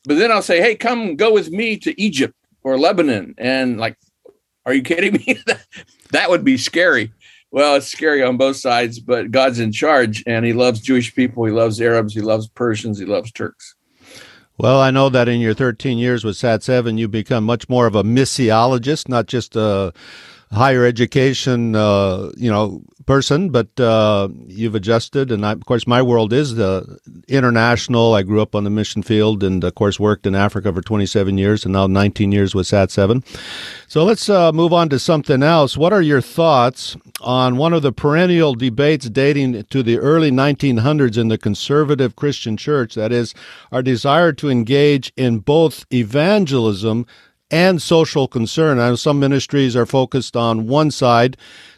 But 0.05 0.17
then 0.17 0.31
I'll 0.31 0.41
say, 0.41 0.59
hey, 0.59 0.75
come 0.75 1.15
go 1.15 1.31
with 1.31 1.51
me 1.51 1.77
to 1.77 1.99
Egypt 2.01 2.33
or 2.63 2.77
Lebanon. 2.77 3.35
And 3.37 3.79
like, 3.79 3.97
are 4.65 4.73
you 4.73 4.81
kidding 4.81 5.13
me? 5.13 5.39
that 6.11 6.29
would 6.29 6.43
be 6.43 6.57
scary. 6.57 7.11
Well, 7.51 7.75
it's 7.75 7.87
scary 7.87 8.23
on 8.23 8.37
both 8.37 8.55
sides, 8.55 8.99
but 8.99 9.31
God's 9.31 9.59
in 9.59 9.71
charge 9.71 10.23
and 10.25 10.45
he 10.45 10.53
loves 10.53 10.79
Jewish 10.79 11.13
people. 11.13 11.45
He 11.45 11.51
loves 11.51 11.81
Arabs. 11.81 12.13
He 12.13 12.21
loves 12.21 12.47
Persians. 12.47 12.97
He 12.97 13.05
loves 13.05 13.31
Turks. 13.31 13.75
Well, 14.57 14.79
I 14.79 14.91
know 14.91 15.09
that 15.09 15.27
in 15.27 15.41
your 15.41 15.53
13 15.53 15.97
years 15.97 16.23
with 16.23 16.37
SAT 16.37 16.63
7, 16.63 16.97
you've 16.97 17.11
become 17.11 17.43
much 17.43 17.67
more 17.67 17.87
of 17.87 17.95
a 17.95 18.03
missiologist, 18.03 19.09
not 19.09 19.25
just 19.25 19.55
a 19.55 19.93
higher 20.51 20.85
education, 20.85 21.75
uh, 21.75 22.29
you 22.35 22.51
know, 22.51 22.83
person, 23.05 23.49
but 23.49 23.79
uh, 23.79 24.27
you've 24.47 24.75
adjusted. 24.75 25.31
And 25.31 25.45
I, 25.45 25.53
of 25.53 25.65
course, 25.65 25.87
my 25.87 26.01
world 26.01 26.33
is 26.33 26.55
the 26.55 26.99
international. 27.27 28.13
I 28.13 28.23
grew 28.23 28.41
up 28.41 28.53
on 28.53 28.63
the 28.63 28.69
mission 28.69 29.01
field 29.01 29.43
and, 29.43 29.63
of 29.63 29.75
course, 29.75 29.99
worked 29.99 30.27
in 30.27 30.35
Africa 30.35 30.73
for 30.73 30.81
27 30.81 31.37
years 31.37 31.65
and 31.65 31.73
now 31.73 31.87
19 31.87 32.31
years 32.31 32.53
with 32.53 32.67
SAT 32.67 32.91
7. 32.91 33.23
So 33.87 34.03
let's 34.03 34.29
uh, 34.29 34.51
move 34.51 34.73
on 34.73 34.89
to 34.89 34.99
something 34.99 35.41
else. 35.41 35.77
What 35.77 35.93
are 35.93 36.01
your 36.01 36.21
thoughts 36.21 36.97
on 37.21 37.57
one 37.57 37.73
of 37.73 37.81
the 37.81 37.91
perennial 37.91 38.55
debates 38.55 39.09
dating 39.09 39.63
to 39.65 39.83
the 39.83 39.97
early 39.97 40.31
1900s 40.31 41.17
in 41.17 41.27
the 41.27 41.37
conservative 41.37 42.15
Christian 42.15 42.57
church? 42.57 42.95
That 42.95 43.11
is, 43.11 43.33
our 43.71 43.81
desire 43.81 44.33
to 44.33 44.49
engage 44.49 45.13
in 45.15 45.39
both 45.39 45.85
evangelism 45.93 47.05
and 47.49 47.81
social 47.81 48.27
concern. 48.27 48.79
I 48.79 48.89
know 48.89 48.95
some 48.95 49.19
ministries 49.19 49.75
are 49.75 49.85
focused 49.85 50.35
on 50.35 50.67
one 50.67 50.89
side 50.89 51.37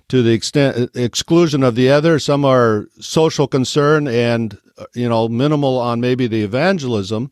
to 0.10 0.22
the 0.22 0.32
extent 0.32 0.92
exclusion 0.96 1.64
of 1.64 1.76
the 1.76 1.90
other. 1.90 2.20
Some 2.20 2.46
are 2.46 2.88
social 3.00 3.48
concern 3.48 4.08
and 4.08 4.58
uh, 4.78 4.86
you 4.94 5.10
know 5.10 5.28
minimal 5.28 5.80
on 5.80 6.00
maybe 6.00 6.28
the 6.28 6.44
evangelism. 6.44 7.32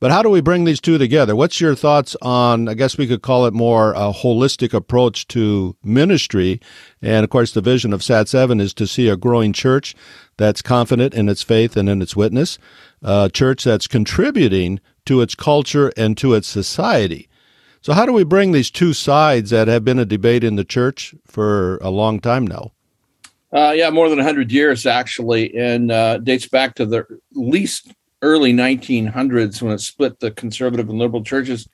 But 0.00 0.12
how 0.12 0.22
do 0.22 0.30
we 0.30 0.40
bring 0.40 0.64
these 0.64 0.80
two 0.80 0.96
together? 0.96 1.34
What's 1.34 1.60
your 1.60 1.74
thoughts 1.74 2.16
on, 2.22 2.68
I 2.68 2.74
guess 2.74 2.96
we 2.96 3.08
could 3.08 3.22
call 3.22 3.46
it 3.46 3.54
more 3.54 3.92
a 3.94 4.12
holistic 4.12 4.72
approach 4.72 5.26
to 5.28 5.76
ministry? 5.82 6.60
And 7.02 7.24
of 7.24 7.30
course, 7.30 7.52
the 7.52 7.60
vision 7.60 7.92
of 7.92 8.04
SAT 8.04 8.28
7 8.28 8.60
is 8.60 8.72
to 8.74 8.86
see 8.86 9.08
a 9.08 9.16
growing 9.16 9.52
church 9.52 9.96
that's 10.36 10.62
confident 10.62 11.14
in 11.14 11.28
its 11.28 11.42
faith 11.42 11.76
and 11.76 11.88
in 11.88 12.00
its 12.00 12.14
witness, 12.14 12.58
a 13.02 13.28
church 13.28 13.64
that's 13.64 13.88
contributing 13.88 14.78
to 15.06 15.20
its 15.20 15.34
culture 15.34 15.92
and 15.96 16.16
to 16.18 16.34
its 16.34 16.46
society. 16.46 17.28
So, 17.80 17.92
how 17.92 18.06
do 18.06 18.12
we 18.12 18.24
bring 18.24 18.52
these 18.52 18.70
two 18.70 18.92
sides 18.92 19.50
that 19.50 19.66
have 19.66 19.84
been 19.84 19.98
a 19.98 20.04
debate 20.04 20.44
in 20.44 20.56
the 20.56 20.64
church 20.64 21.14
for 21.26 21.78
a 21.78 21.90
long 21.90 22.20
time 22.20 22.46
now? 22.46 22.72
Uh, 23.52 23.72
yeah, 23.74 23.90
more 23.90 24.08
than 24.08 24.18
100 24.18 24.52
years 24.52 24.86
actually, 24.86 25.56
and 25.56 25.90
uh, 25.90 26.18
dates 26.18 26.46
back 26.46 26.74
to 26.76 26.86
the 26.86 27.04
least 27.32 27.92
early 28.22 28.52
1900s 28.52 29.62
when 29.62 29.72
it 29.72 29.80
split 29.80 30.18
the 30.20 30.30
conservative 30.30 30.88
and 30.88 30.98
liberal 30.98 31.22
churches 31.22 31.68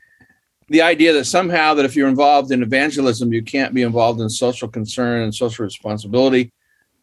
the 0.69 0.83
idea 0.83 1.13
that 1.13 1.27
somehow 1.27 1.75
that 1.75 1.85
if 1.85 1.95
you're 1.95 2.09
involved 2.09 2.51
in 2.51 2.63
evangelism 2.63 3.33
you 3.33 3.43
can't 3.43 3.75
be 3.75 3.83
involved 3.83 4.21
in 4.21 4.31
social 4.31 4.69
concern 4.69 5.23
and 5.23 5.35
social 5.35 5.65
responsibility. 5.65 6.53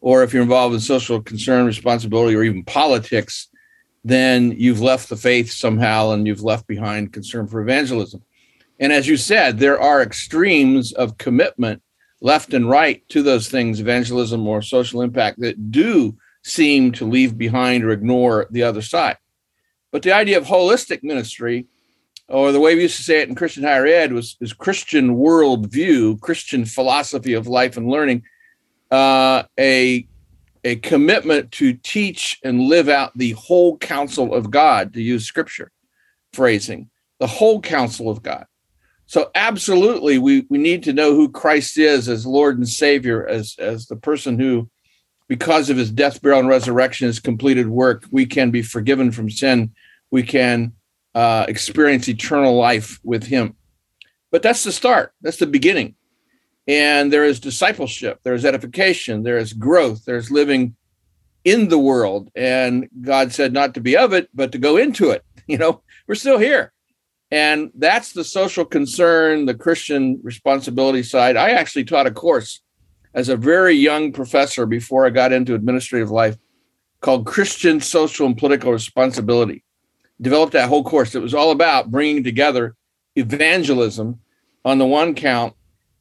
Or 0.00 0.24
if 0.24 0.32
you're 0.32 0.42
involved 0.42 0.74
in 0.74 0.80
social 0.80 1.22
concern 1.22 1.66
responsibility 1.66 2.34
or 2.34 2.42
even 2.42 2.64
politics 2.64 3.48
then 4.04 4.50
you've 4.58 4.80
left 4.80 5.08
the 5.08 5.16
faith 5.16 5.52
somehow 5.52 6.10
and 6.10 6.26
you've 6.26 6.42
left 6.42 6.66
behind 6.66 7.12
concern 7.12 7.46
for 7.46 7.60
evangelism. 7.60 8.20
And 8.80 8.92
as 8.92 9.06
you 9.06 9.16
said 9.16 9.58
there 9.58 9.80
are 9.80 10.02
extremes 10.02 10.92
of 10.92 11.18
commitment 11.18 11.82
left 12.20 12.54
and 12.54 12.68
right 12.68 13.08
to 13.10 13.22
those 13.22 13.48
things 13.48 13.80
evangelism 13.80 14.46
or 14.46 14.60
social 14.60 15.02
impact 15.02 15.40
that 15.40 15.70
do 15.70 16.16
seem 16.42 16.90
to 16.90 17.04
leave 17.04 17.38
behind 17.38 17.84
or 17.84 17.92
ignore 17.92 18.48
the 18.50 18.64
other 18.64 18.82
side 18.82 19.16
but 19.92 20.02
the 20.02 20.12
idea 20.12 20.38
of 20.38 20.44
holistic 20.44 21.04
ministry, 21.04 21.66
or 22.28 22.50
the 22.50 22.60
way 22.60 22.74
we 22.74 22.82
used 22.82 22.96
to 22.96 23.02
say 23.02 23.20
it 23.20 23.28
in 23.28 23.34
Christian 23.34 23.62
higher 23.62 23.86
ed, 23.86 24.12
was 24.12 24.36
is 24.40 24.52
Christian 24.52 25.16
worldview, 25.16 26.20
Christian 26.20 26.64
philosophy 26.64 27.34
of 27.34 27.46
life 27.46 27.76
and 27.76 27.88
learning, 27.88 28.24
uh, 28.90 29.44
a 29.60 30.06
a 30.64 30.76
commitment 30.76 31.52
to 31.52 31.74
teach 31.74 32.38
and 32.44 32.60
live 32.60 32.88
out 32.88 33.16
the 33.16 33.32
whole 33.32 33.76
counsel 33.78 34.34
of 34.34 34.50
God, 34.50 34.94
to 34.94 35.02
use 35.02 35.24
scripture 35.26 35.70
phrasing, 36.32 36.88
the 37.18 37.26
whole 37.26 37.60
counsel 37.60 38.08
of 38.08 38.22
God. 38.22 38.46
So 39.06 39.30
absolutely, 39.34 40.16
we 40.18 40.46
we 40.48 40.58
need 40.58 40.82
to 40.84 40.94
know 40.94 41.14
who 41.14 41.28
Christ 41.28 41.76
is 41.76 42.08
as 42.08 42.24
Lord 42.24 42.56
and 42.56 42.68
Savior, 42.68 43.26
as 43.26 43.56
as 43.58 43.86
the 43.86 43.96
person 43.96 44.38
who, 44.38 44.70
because 45.34 45.70
of 45.70 45.76
his 45.76 45.90
death, 45.90 46.20
burial, 46.20 46.40
and 46.40 46.48
resurrection, 46.48 47.06
his 47.06 47.20
completed 47.20 47.68
work, 47.68 48.04
we 48.10 48.26
can 48.26 48.50
be 48.50 48.62
forgiven 48.62 49.10
from 49.10 49.30
sin 49.30 49.72
we 50.12 50.22
can 50.22 50.74
uh, 51.16 51.46
experience 51.48 52.08
eternal 52.08 52.54
life 52.54 53.00
with 53.02 53.24
Him. 53.24 53.56
But 54.30 54.42
that's 54.42 54.62
the 54.62 54.70
start, 54.70 55.12
that's 55.20 55.38
the 55.38 55.46
beginning. 55.46 55.96
And 56.68 57.12
there 57.12 57.24
is 57.24 57.40
discipleship, 57.40 58.20
there's 58.22 58.44
edification, 58.44 59.24
there 59.24 59.38
is 59.38 59.52
growth, 59.52 60.04
there's 60.04 60.30
living 60.30 60.76
in 61.44 61.68
the 61.68 61.78
world. 61.78 62.30
And 62.36 62.88
God 63.00 63.32
said 63.32 63.52
not 63.52 63.74
to 63.74 63.80
be 63.80 63.96
of 63.96 64.12
it, 64.12 64.28
but 64.32 64.52
to 64.52 64.58
go 64.58 64.76
into 64.76 65.10
it. 65.10 65.24
You 65.48 65.58
know, 65.58 65.82
we're 66.06 66.14
still 66.14 66.38
here. 66.38 66.72
And 67.32 67.72
that's 67.74 68.12
the 68.12 68.22
social 68.22 68.64
concern, 68.64 69.44
the 69.44 69.56
Christian 69.56 70.20
responsibility 70.22 71.02
side. 71.02 71.36
I 71.36 71.50
actually 71.50 71.82
taught 71.82 72.06
a 72.06 72.12
course 72.12 72.61
as 73.14 73.28
a 73.28 73.36
very 73.36 73.74
young 73.74 74.12
professor 74.12 74.66
before 74.66 75.06
I 75.06 75.10
got 75.10 75.32
into 75.32 75.54
administrative 75.54 76.10
life 76.10 76.36
called 77.00 77.26
Christian 77.26 77.80
Social 77.80 78.26
and 78.26 78.36
Political 78.36 78.72
Responsibility 78.72 79.64
developed 80.20 80.52
that 80.52 80.68
whole 80.68 80.84
course. 80.84 81.14
It 81.14 81.22
was 81.22 81.34
all 81.34 81.50
about 81.50 81.90
bringing 81.90 82.22
together 82.22 82.76
evangelism 83.16 84.20
on 84.64 84.78
the 84.78 84.86
one 84.86 85.14
count 85.14 85.54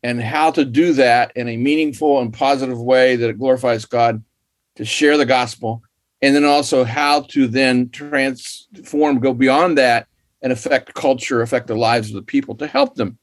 and 0.03 0.21
how 0.21 0.51
to 0.51 0.65
do 0.65 0.93
that 0.93 1.31
in 1.35 1.47
a 1.47 1.57
meaningful 1.57 2.21
and 2.21 2.33
positive 2.33 2.79
way 2.79 3.15
that 3.15 3.29
it 3.29 3.39
glorifies 3.39 3.85
God 3.85 4.23
to 4.75 4.85
share 4.85 5.17
the 5.17 5.25
gospel 5.25 5.81
and 6.21 6.35
then 6.35 6.45
also 6.45 6.83
how 6.83 7.21
to 7.21 7.47
then 7.47 7.89
transform 7.89 9.19
go 9.19 9.33
beyond 9.33 9.77
that 9.77 10.07
and 10.41 10.51
affect 10.51 10.93
culture 10.93 11.41
affect 11.41 11.67
the 11.67 11.75
lives 11.75 12.09
of 12.09 12.15
the 12.15 12.21
people 12.21 12.55
to 12.55 12.67
help 12.67 12.95
them 12.95 13.17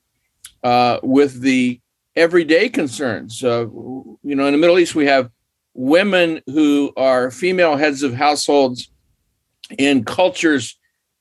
uh, 0.63 0.99
with 1.03 1.41
the 1.41 1.81
everyday 2.19 2.69
concerns 2.69 3.43
uh, 3.45 3.67
you 4.23 4.35
know 4.37 4.47
in 4.47 4.53
the 4.53 4.59
middle 4.59 4.79
east 4.79 4.95
we 4.95 5.07
have 5.07 5.31
women 5.75 6.43
who 6.47 6.93
are 6.97 7.31
female 7.31 7.77
heads 7.77 8.03
of 8.03 8.13
households 8.13 8.91
in 9.79 10.05
cultures 10.05 10.79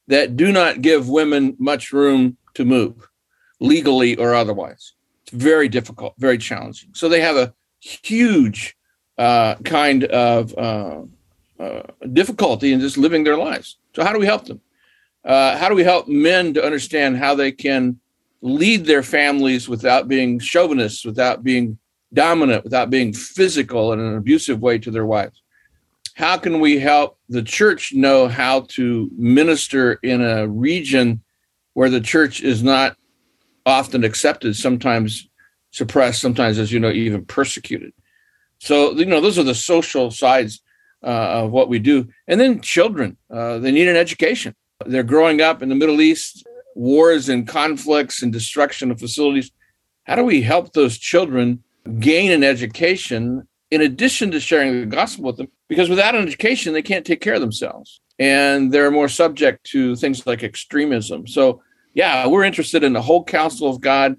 that 0.08 0.36
do 0.36 0.52
not 0.52 0.82
give 0.82 1.10
women 1.10 1.56
much 1.60 1.92
room 1.92 2.38
to 2.54 2.66
move 2.66 3.08
legally 3.60 4.16
or 4.16 4.34
otherwise. 4.34 4.94
It's 5.24 5.32
very 5.32 5.68
difficult, 5.68 6.14
very 6.18 6.38
challenging. 6.38 6.90
So 6.94 7.10
they 7.10 7.22
have 7.22 7.36
a 7.36 7.54
huge 7.82 8.76
uh, 9.18 9.56
kind 9.66 10.06
of 10.06 10.58
uh, 10.58 11.02
uh, 11.60 11.84
difficulty 12.14 12.74
in 12.74 12.80
just 12.80 12.98
living 12.98 13.24
their 13.24 13.38
lives. 13.38 13.78
So, 13.96 14.04
how 14.04 14.14
do 14.14 14.20
we 14.20 14.26
help 14.26 14.46
them? 14.46 14.62
Uh, 15.26 15.58
how 15.58 15.70
do 15.70 15.76
we 15.76 15.84
help 15.84 16.08
men 16.08 16.54
to 16.54 16.64
understand 16.64 17.18
how 17.18 17.36
they 17.36 17.52
can 17.52 18.00
lead 18.42 18.86
their 18.86 19.04
families 19.04 19.68
without 19.68 20.08
being 20.08 20.40
chauvinists, 20.40 21.06
without 21.06 21.44
being 21.44 21.78
dominant, 22.14 22.64
without 22.64 22.90
being 22.90 23.14
physical 23.14 23.94
in 23.94 24.00
an 24.00 24.16
abusive 24.16 24.62
way 24.62 24.78
to 24.78 24.92
their 24.92 25.06
wives? 25.06 25.42
how 26.18 26.36
can 26.36 26.60
we 26.60 26.80
help 26.80 27.20
the 27.30 27.44
church 27.44 27.94
know 27.94 28.28
how 28.28 28.62
to 28.62 29.08
minister 29.16 30.00
in 30.02 30.20
a 30.20 30.48
region 30.48 31.22
where 31.76 31.92
the 31.92 32.02
church 32.02 32.42
is 32.42 32.64
not 32.64 32.98
often 33.68 34.04
accepted, 34.04 34.56
sometimes 34.56 35.30
suppressed, 35.70 36.20
sometimes, 36.20 36.58
as 36.58 36.72
you 36.72 36.80
know, 36.80 36.90
even 36.90 37.24
persecuted? 37.24 37.94
So, 38.58 38.94
you 38.94 39.06
know, 39.06 39.22
those 39.22 39.38
are 39.38 39.44
the 39.44 39.54
social 39.54 40.10
sides 40.10 40.60
uh, 41.04 41.44
of 41.44 41.52
what 41.52 41.70
we 41.70 41.78
do. 41.78 42.08
And 42.28 42.42
then 42.42 42.62
children, 42.62 43.16
uh, 43.32 43.60
they 43.60 43.72
need 43.72 43.88
an 43.88 43.96
education. 43.96 44.56
They're 44.88 45.04
growing 45.04 45.40
up 45.40 45.62
in 45.62 45.70
the 45.70 45.76
Middle 45.76 46.02
East, 46.02 46.47
wars 46.78 47.28
and 47.28 47.48
conflicts 47.48 48.22
and 48.22 48.32
destruction 48.32 48.92
of 48.92 49.00
facilities. 49.00 49.52
How 50.06 50.16
do 50.16 50.24
we 50.24 50.42
help 50.42 50.74
those 50.74 50.98
children 50.98 51.64
gain 52.00 52.32
an 52.32 52.44
education 52.44 53.48
in 53.72 53.82
addition 53.82 54.32
to 54.32 54.40
sharing 54.40 54.80
the 54.80 54.86
gospel 54.86 55.26
with 55.26 55.38
them, 55.38 55.48
because 55.68 55.90
without 55.90 56.16
an 56.16 56.26
education, 56.26 56.74
they 56.74 56.82
can't 56.82 57.06
take 57.06 57.20
care 57.20 57.34
of 57.34 57.42
themselves. 57.42 58.00
And 58.20 58.72
they're 58.72 58.92
more 58.92 59.10
subject 59.10 59.66
to 59.72 59.96
things 59.96 60.26
like 60.26 60.44
extremism. 60.44 61.28
So, 61.28 61.62
yeah, 61.94 62.28
we're 62.28 62.44
interested 62.44 62.84
in 62.84 62.94
the 62.94 63.02
whole 63.02 63.24
counsel 63.24 63.70
of 63.70 63.82
God. 63.82 64.16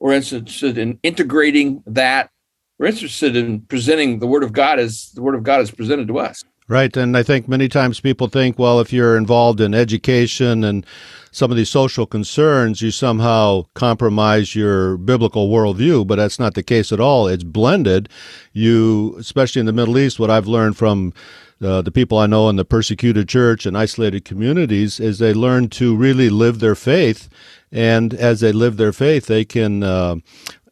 We're 0.00 0.14
interested 0.14 0.78
in 0.78 0.98
integrating 1.02 1.82
that. 1.86 2.30
We're 2.78 2.86
interested 2.86 3.36
in 3.36 3.62
presenting 3.62 4.18
the 4.18 4.26
Word 4.26 4.42
of 4.42 4.52
God 4.52 4.78
as 4.78 5.10
the 5.14 5.22
Word 5.22 5.34
of 5.34 5.42
God 5.42 5.60
is 5.60 5.70
presented 5.70 6.08
to 6.08 6.18
us. 6.18 6.42
Right. 6.70 6.94
And 6.98 7.16
I 7.16 7.22
think 7.22 7.48
many 7.48 7.66
times 7.66 7.98
people 7.98 8.28
think, 8.28 8.58
well, 8.58 8.78
if 8.78 8.92
you're 8.92 9.16
involved 9.16 9.58
in 9.58 9.72
education 9.72 10.62
and 10.62 10.84
some 11.30 11.50
of 11.50 11.56
these 11.56 11.70
social 11.70 12.04
concerns, 12.04 12.82
you 12.82 12.90
somehow 12.90 13.64
compromise 13.72 14.54
your 14.54 14.98
biblical 14.98 15.48
worldview, 15.48 16.06
but 16.06 16.16
that's 16.16 16.38
not 16.38 16.52
the 16.52 16.62
case 16.62 16.92
at 16.92 17.00
all. 17.00 17.26
It's 17.26 17.42
blended. 17.42 18.10
You, 18.52 19.16
especially 19.18 19.60
in 19.60 19.66
the 19.66 19.72
Middle 19.72 19.96
East, 19.96 20.20
what 20.20 20.30
I've 20.30 20.46
learned 20.46 20.76
from 20.76 21.14
uh, 21.62 21.80
the 21.80 21.90
people 21.90 22.18
I 22.18 22.26
know 22.26 22.50
in 22.50 22.56
the 22.56 22.66
persecuted 22.66 23.30
church 23.30 23.64
and 23.64 23.76
isolated 23.76 24.26
communities 24.26 25.00
is 25.00 25.18
they 25.18 25.32
learn 25.32 25.70
to 25.70 25.96
really 25.96 26.28
live 26.28 26.60
their 26.60 26.74
faith. 26.74 27.30
And 27.72 28.12
as 28.12 28.40
they 28.40 28.52
live 28.52 28.76
their 28.76 28.92
faith, 28.92 29.24
they 29.24 29.46
can 29.46 29.82
uh, 29.82 30.16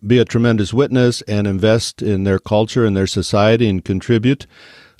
be 0.06 0.18
a 0.18 0.26
tremendous 0.26 0.74
witness 0.74 1.22
and 1.22 1.46
invest 1.46 2.02
in 2.02 2.24
their 2.24 2.38
culture 2.38 2.84
and 2.84 2.94
their 2.94 3.06
society 3.06 3.66
and 3.66 3.82
contribute. 3.82 4.46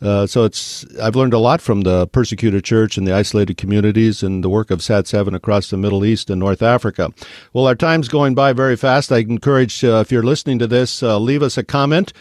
Uh, 0.03 0.27
so 0.27 0.45
it's 0.45 0.85
I've 1.01 1.17
learned 1.17 1.33
a 1.33 1.39
lot 1.39 1.63
from 1.63 1.83
the 1.83 2.07
persecuted 2.07 2.65
church 2.65 2.99
and 2.99 3.07
the 3.07 3.13
isolated 3.13 3.57
communities 3.57 4.23
and 4.23 4.45
the 4.45 4.49
work 4.49 4.71
of 4.71 4.83
Sat 4.83 5.07
Seven 5.07 5.35
across 5.35 5.71
the 5.71 5.77
Middle 5.77 6.05
East 6.05 6.29
and 6.29 6.39
North 6.39 6.63
Africa. 6.63 7.13
Well, 7.53 7.67
our 7.67 7.75
time's 7.75 8.09
going 8.09 8.35
by 8.35 8.53
very 8.53 8.77
fast. 8.77 9.11
I 9.11 9.19
encourage 9.19 9.83
uh, 9.83 10.03
if 10.05 10.13
you're 10.13 10.23
listening 10.23 10.59
to 10.59 10.67
this, 10.67 11.03
uh, 11.03 11.19
leave 11.19 11.43
us 11.43 11.57
a 11.57 11.65
comment. 11.65 12.13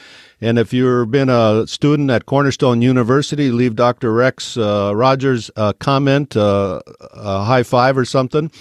And 0.42 0.60
if 0.60 0.74
you've 0.74 1.12
been 1.12 1.30
a 1.30 1.66
student 1.66 2.12
at 2.12 2.26
Cornerstone 2.26 2.82
University, 2.82 3.52
leave 3.52 3.76
Dr. 3.76 4.14
Rex 4.14 4.58
uh, 4.58 4.92
Rogers 4.94 5.50
a 5.56 5.74
comment, 5.74 6.36
uh, 6.36 6.82
a 7.14 7.44
high 7.44 7.64
five 7.64 7.98
or 7.98 8.06
something. 8.06 8.52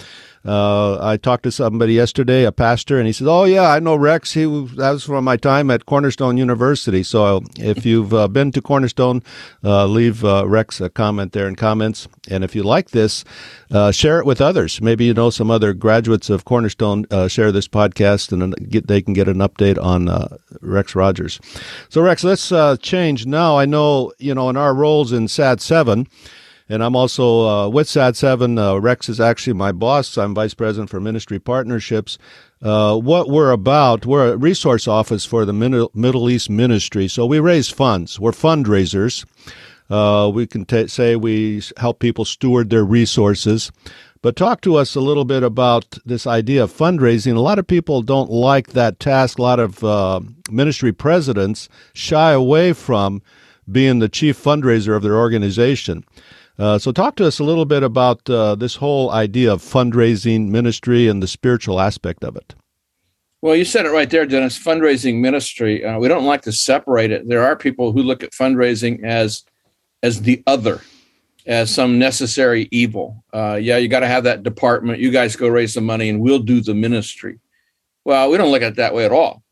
Uh, 0.45 0.99
I 1.01 1.17
talked 1.17 1.43
to 1.43 1.51
somebody 1.51 1.93
yesterday, 1.93 2.43
a 2.43 2.51
pastor, 2.51 2.99
and 2.99 3.07
he 3.07 3.13
said, 3.13 3.27
"Oh 3.27 3.45
yeah, 3.45 3.71
I 3.71 3.79
know 3.79 3.95
Rex. 3.95 4.33
He 4.33 4.45
that 4.75 4.91
was 4.91 5.03
from 5.03 5.23
my 5.23 5.37
time 5.37 5.71
at 5.71 5.87
Cornerstone 5.87 6.37
University. 6.37 7.01
So 7.01 7.41
if 7.57 7.85
you've 7.89 8.13
uh, 8.13 8.27
been 8.27 8.51
to 8.51 8.61
Cornerstone, 8.61 9.23
uh, 9.63 9.87
leave 9.87 10.23
uh, 10.23 10.47
Rex 10.47 10.79
a 10.81 10.89
comment 10.89 11.33
there 11.33 11.47
in 11.47 11.55
comments. 11.55 12.07
And 12.29 12.43
if 12.43 12.55
you 12.55 12.61
like 12.61 12.91
this, 12.91 13.23
uh, 13.71 13.91
share 13.91 14.19
it 14.19 14.25
with 14.25 14.39
others. 14.39 14.81
Maybe 14.81 15.05
you 15.05 15.15
know 15.15 15.31
some 15.31 15.49
other 15.49 15.73
graduates 15.73 16.29
of 16.29 16.45
Cornerstone. 16.45 17.07
Uh, 17.09 17.27
share 17.27 17.51
this 17.51 17.67
podcast, 17.67 18.31
and 18.31 18.53
get, 18.69 18.87
they 18.87 19.01
can 19.01 19.13
get 19.13 19.27
an 19.27 19.37
update 19.37 19.81
on 19.81 20.29
Rex 20.61 20.93
Rogers. 20.93 21.39
So 21.89 22.01
Rex, 22.01 22.23
let's 22.23 22.53
change 22.81 23.25
now. 23.25 23.57
I 23.57 23.65
know 23.65 24.11
you 24.19 24.35
know 24.35 24.49
in 24.49 24.57
our 24.57 24.75
roles 24.75 25.11
in 25.11 25.27
SAT 25.27 25.59
seven." 25.59 26.07
And 26.67 26.83
I'm 26.83 26.95
also 26.95 27.47
uh, 27.47 27.69
with 27.69 27.87
SAT7. 27.87 28.57
Uh, 28.57 28.81
Rex 28.81 29.07
is 29.07 29.19
actually 29.19 29.53
my 29.53 29.71
boss. 29.71 30.17
I'm 30.17 30.33
vice 30.33 30.55
president 30.55 30.89
for 30.89 30.99
ministry 30.99 31.39
partnerships. 31.39 32.17
Uh, 32.61 32.97
what 32.97 33.29
we're 33.29 33.51
about, 33.51 34.05
we're 34.05 34.33
a 34.33 34.37
resource 34.37 34.87
office 34.87 35.25
for 35.25 35.45
the 35.45 35.53
Middle, 35.53 36.29
East 36.29 36.49
ministry. 36.49 37.07
So 37.07 37.25
we 37.25 37.39
raise 37.39 37.69
funds. 37.69 38.19
We're 38.19 38.31
fundraisers. 38.31 39.25
Uh, 39.91 40.31
we 40.33 40.47
can 40.47 40.65
t- 40.65 40.87
say 40.87 41.15
we 41.15 41.61
help 41.77 41.99
people 41.99 42.25
steward 42.25 42.71
their 42.71 42.83
resources. 42.83 43.71
But 44.23 44.35
talk 44.35 44.61
to 44.61 44.75
us 44.75 44.95
a 44.95 45.01
little 45.01 45.25
bit 45.25 45.43
about 45.43 45.99
this 46.03 46.25
idea 46.25 46.63
of 46.63 46.71
fundraising. 46.71 47.35
A 47.35 47.41
lot 47.41 47.59
of 47.59 47.67
people 47.67 48.01
don't 48.01 48.31
like 48.31 48.69
that 48.69 48.99
task. 48.99 49.37
A 49.37 49.43
lot 49.43 49.59
of 49.59 49.83
uh, 49.83 50.21
ministry 50.49 50.91
presidents 50.91 51.69
shy 51.93 52.31
away 52.31 52.73
from 52.73 53.21
being 53.71 53.99
the 53.99 54.09
chief 54.09 54.41
fundraiser 54.41 54.95
of 54.95 55.03
their 55.03 55.17
organization. 55.17 56.03
Uh, 56.57 56.77
so, 56.77 56.91
talk 56.91 57.15
to 57.17 57.25
us 57.25 57.39
a 57.39 57.43
little 57.43 57.65
bit 57.65 57.83
about 57.83 58.29
uh, 58.29 58.55
this 58.55 58.75
whole 58.75 59.11
idea 59.11 59.51
of 59.51 59.61
fundraising 59.61 60.47
ministry 60.47 61.07
and 61.07 61.21
the 61.21 61.27
spiritual 61.27 61.81
aspect 61.81 62.23
of 62.23 62.35
it. 62.37 62.55
Well, 63.41 63.55
you 63.55 63.65
said 63.65 63.85
it 63.85 63.91
right 63.91 64.09
there, 64.09 64.25
Dennis. 64.25 64.57
Fundraising 64.57 65.19
ministry. 65.19 65.83
Uh, 65.85 65.99
we 65.99 66.07
don't 66.07 66.25
like 66.25 66.41
to 66.43 66.51
separate 66.51 67.11
it. 67.11 67.27
There 67.27 67.43
are 67.43 67.55
people 67.55 67.91
who 67.91 68.01
look 68.01 68.23
at 68.23 68.31
fundraising 68.31 69.03
as 69.03 69.43
as 70.01 70.21
the 70.21 70.41
other, 70.47 70.81
as 71.45 71.69
some 71.69 71.99
necessary 71.99 72.69
evil. 72.71 73.23
Uh, 73.33 73.59
yeah, 73.61 73.77
you 73.77 73.87
got 73.87 73.99
to 73.99 74.07
have 74.07 74.23
that 74.23 74.43
department. 74.43 74.99
You 74.99 75.11
guys 75.11 75.35
go 75.35 75.47
raise 75.47 75.73
the 75.73 75.81
money, 75.81 76.09
and 76.09 76.21
we'll 76.21 76.39
do 76.39 76.61
the 76.61 76.73
ministry. 76.73 77.39
Well, 78.05 78.31
we 78.31 78.37
don't 78.37 78.51
look 78.51 78.61
at 78.61 78.73
it 78.73 78.75
that 78.77 78.93
way 78.93 79.05
at 79.05 79.11
all. 79.11 79.43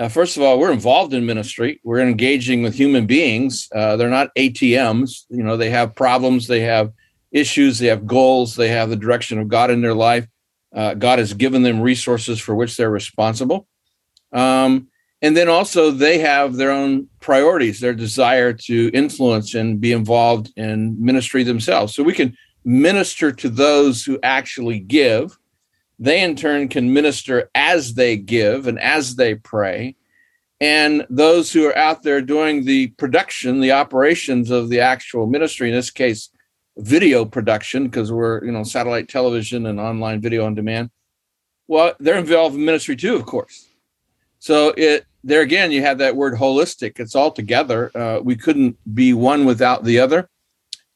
Uh, 0.00 0.08
first 0.08 0.38
of 0.38 0.42
all, 0.42 0.58
we're 0.58 0.72
involved 0.72 1.12
in 1.12 1.26
ministry. 1.26 1.78
We're 1.84 2.00
engaging 2.00 2.62
with 2.62 2.74
human 2.74 3.04
beings. 3.04 3.68
Uh, 3.74 3.96
they're 3.96 4.08
not 4.08 4.34
ATMs. 4.34 5.26
You 5.28 5.42
know, 5.42 5.58
they 5.58 5.68
have 5.68 5.94
problems, 5.94 6.46
they 6.46 6.60
have 6.60 6.90
issues, 7.32 7.78
they 7.78 7.88
have 7.88 8.06
goals, 8.06 8.56
they 8.56 8.68
have 8.68 8.88
the 8.88 8.96
direction 8.96 9.38
of 9.38 9.48
God 9.48 9.70
in 9.70 9.82
their 9.82 9.92
life. 9.92 10.26
Uh, 10.74 10.94
God 10.94 11.18
has 11.18 11.34
given 11.34 11.62
them 11.64 11.82
resources 11.82 12.40
for 12.40 12.54
which 12.54 12.78
they're 12.78 12.90
responsible. 12.90 13.68
Um, 14.32 14.88
and 15.20 15.36
then 15.36 15.50
also, 15.50 15.90
they 15.90 16.18
have 16.20 16.56
their 16.56 16.70
own 16.70 17.06
priorities, 17.20 17.80
their 17.80 17.92
desire 17.92 18.54
to 18.54 18.90
influence 18.94 19.54
and 19.54 19.82
be 19.82 19.92
involved 19.92 20.50
in 20.56 20.96
ministry 21.04 21.42
themselves. 21.42 21.94
So 21.94 22.02
we 22.02 22.14
can 22.14 22.34
minister 22.64 23.32
to 23.32 23.50
those 23.50 24.02
who 24.02 24.18
actually 24.22 24.78
give 24.78 25.36
they 26.00 26.22
in 26.22 26.34
turn 26.34 26.68
can 26.68 26.94
minister 26.94 27.50
as 27.54 27.94
they 27.94 28.16
give 28.16 28.66
and 28.66 28.80
as 28.80 29.16
they 29.16 29.34
pray. 29.34 29.94
And 30.58 31.06
those 31.10 31.52
who 31.52 31.66
are 31.66 31.76
out 31.76 32.02
there 32.02 32.22
doing 32.22 32.64
the 32.64 32.88
production, 32.88 33.60
the 33.60 33.72
operations 33.72 34.50
of 34.50 34.70
the 34.70 34.80
actual 34.80 35.26
ministry, 35.26 35.68
in 35.68 35.74
this 35.74 35.90
case, 35.90 36.30
video 36.78 37.24
production, 37.26 37.84
because 37.84 38.10
we're, 38.10 38.44
you 38.44 38.52
know, 38.52 38.62
satellite 38.62 39.08
television 39.08 39.66
and 39.66 39.78
online 39.78 40.22
video 40.22 40.46
on 40.46 40.54
demand. 40.54 40.90
Well, 41.68 41.94
they're 42.00 42.18
involved 42.18 42.56
in 42.56 42.64
ministry 42.64 42.96
too, 42.96 43.14
of 43.14 43.26
course. 43.26 43.66
So 44.38 44.72
it 44.76 45.04
there 45.22 45.42
again, 45.42 45.70
you 45.70 45.82
have 45.82 45.98
that 45.98 46.16
word 46.16 46.34
holistic. 46.34 46.98
It's 46.98 47.14
all 47.14 47.30
together. 47.30 47.90
Uh, 47.94 48.20
we 48.22 48.36
couldn't 48.36 48.78
be 48.94 49.12
one 49.12 49.44
without 49.44 49.84
the 49.84 49.98
other. 49.98 50.30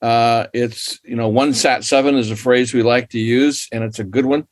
Uh, 0.01 0.47
it's 0.55 0.99
you 1.05 1.15
know 1.15 1.29
one 1.29 1.53
sat 1.53 1.85
seven 1.85 2.17
is 2.17 2.31
a 2.31 2.37
phrase 2.37 2.73
we 2.73 2.83
like 2.83 3.11
to 3.11 3.19
use, 3.19 3.69
and 3.71 3.85
it's 3.85 3.99
a 3.99 4.05
good 4.05 4.25
one 4.25 4.47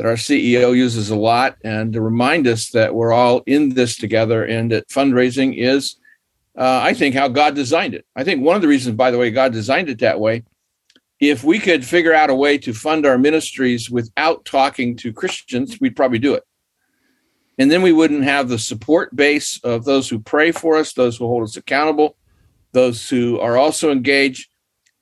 that 0.00 0.06
our 0.06 0.14
CEO 0.14 0.74
uses 0.74 1.10
a 1.10 1.14
lot, 1.14 1.58
and 1.62 1.92
to 1.92 2.00
remind 2.00 2.46
us 2.46 2.70
that 2.70 2.94
we're 2.94 3.12
all 3.12 3.42
in 3.44 3.68
this 3.68 3.96
together 3.96 4.46
and 4.46 4.72
that 4.72 4.88
fundraising 4.88 5.54
is, 5.54 5.96
uh, 6.56 6.80
I 6.82 6.94
think, 6.94 7.14
how 7.14 7.28
God 7.28 7.54
designed 7.54 7.92
it. 7.92 8.06
I 8.16 8.24
think 8.24 8.42
one 8.42 8.56
of 8.56 8.62
the 8.62 8.68
reasons, 8.68 8.96
by 8.96 9.10
the 9.10 9.18
way, 9.18 9.30
God 9.30 9.52
designed 9.52 9.90
it 9.90 9.98
that 9.98 10.18
way. 10.18 10.44
If 11.20 11.44
we 11.44 11.58
could 11.58 11.84
figure 11.84 12.14
out 12.14 12.30
a 12.30 12.34
way 12.34 12.56
to 12.56 12.72
fund 12.72 13.04
our 13.04 13.18
ministries 13.18 13.90
without 13.90 14.46
talking 14.46 14.96
to 14.96 15.12
Christians, 15.12 15.78
we'd 15.82 15.96
probably 15.96 16.18
do 16.18 16.32
it. 16.32 16.44
And 17.58 17.70
then 17.70 17.82
we 17.82 17.92
wouldn't 17.92 18.24
have 18.24 18.48
the 18.48 18.58
support 18.58 19.14
base 19.14 19.60
of 19.64 19.84
those 19.84 20.08
who 20.08 20.18
pray 20.18 20.50
for 20.50 20.78
us, 20.78 20.94
those 20.94 21.18
who 21.18 21.26
hold 21.26 21.42
us 21.42 21.58
accountable, 21.58 22.16
those 22.72 23.06
who 23.10 23.38
are 23.38 23.58
also 23.58 23.92
engaged. 23.92 24.48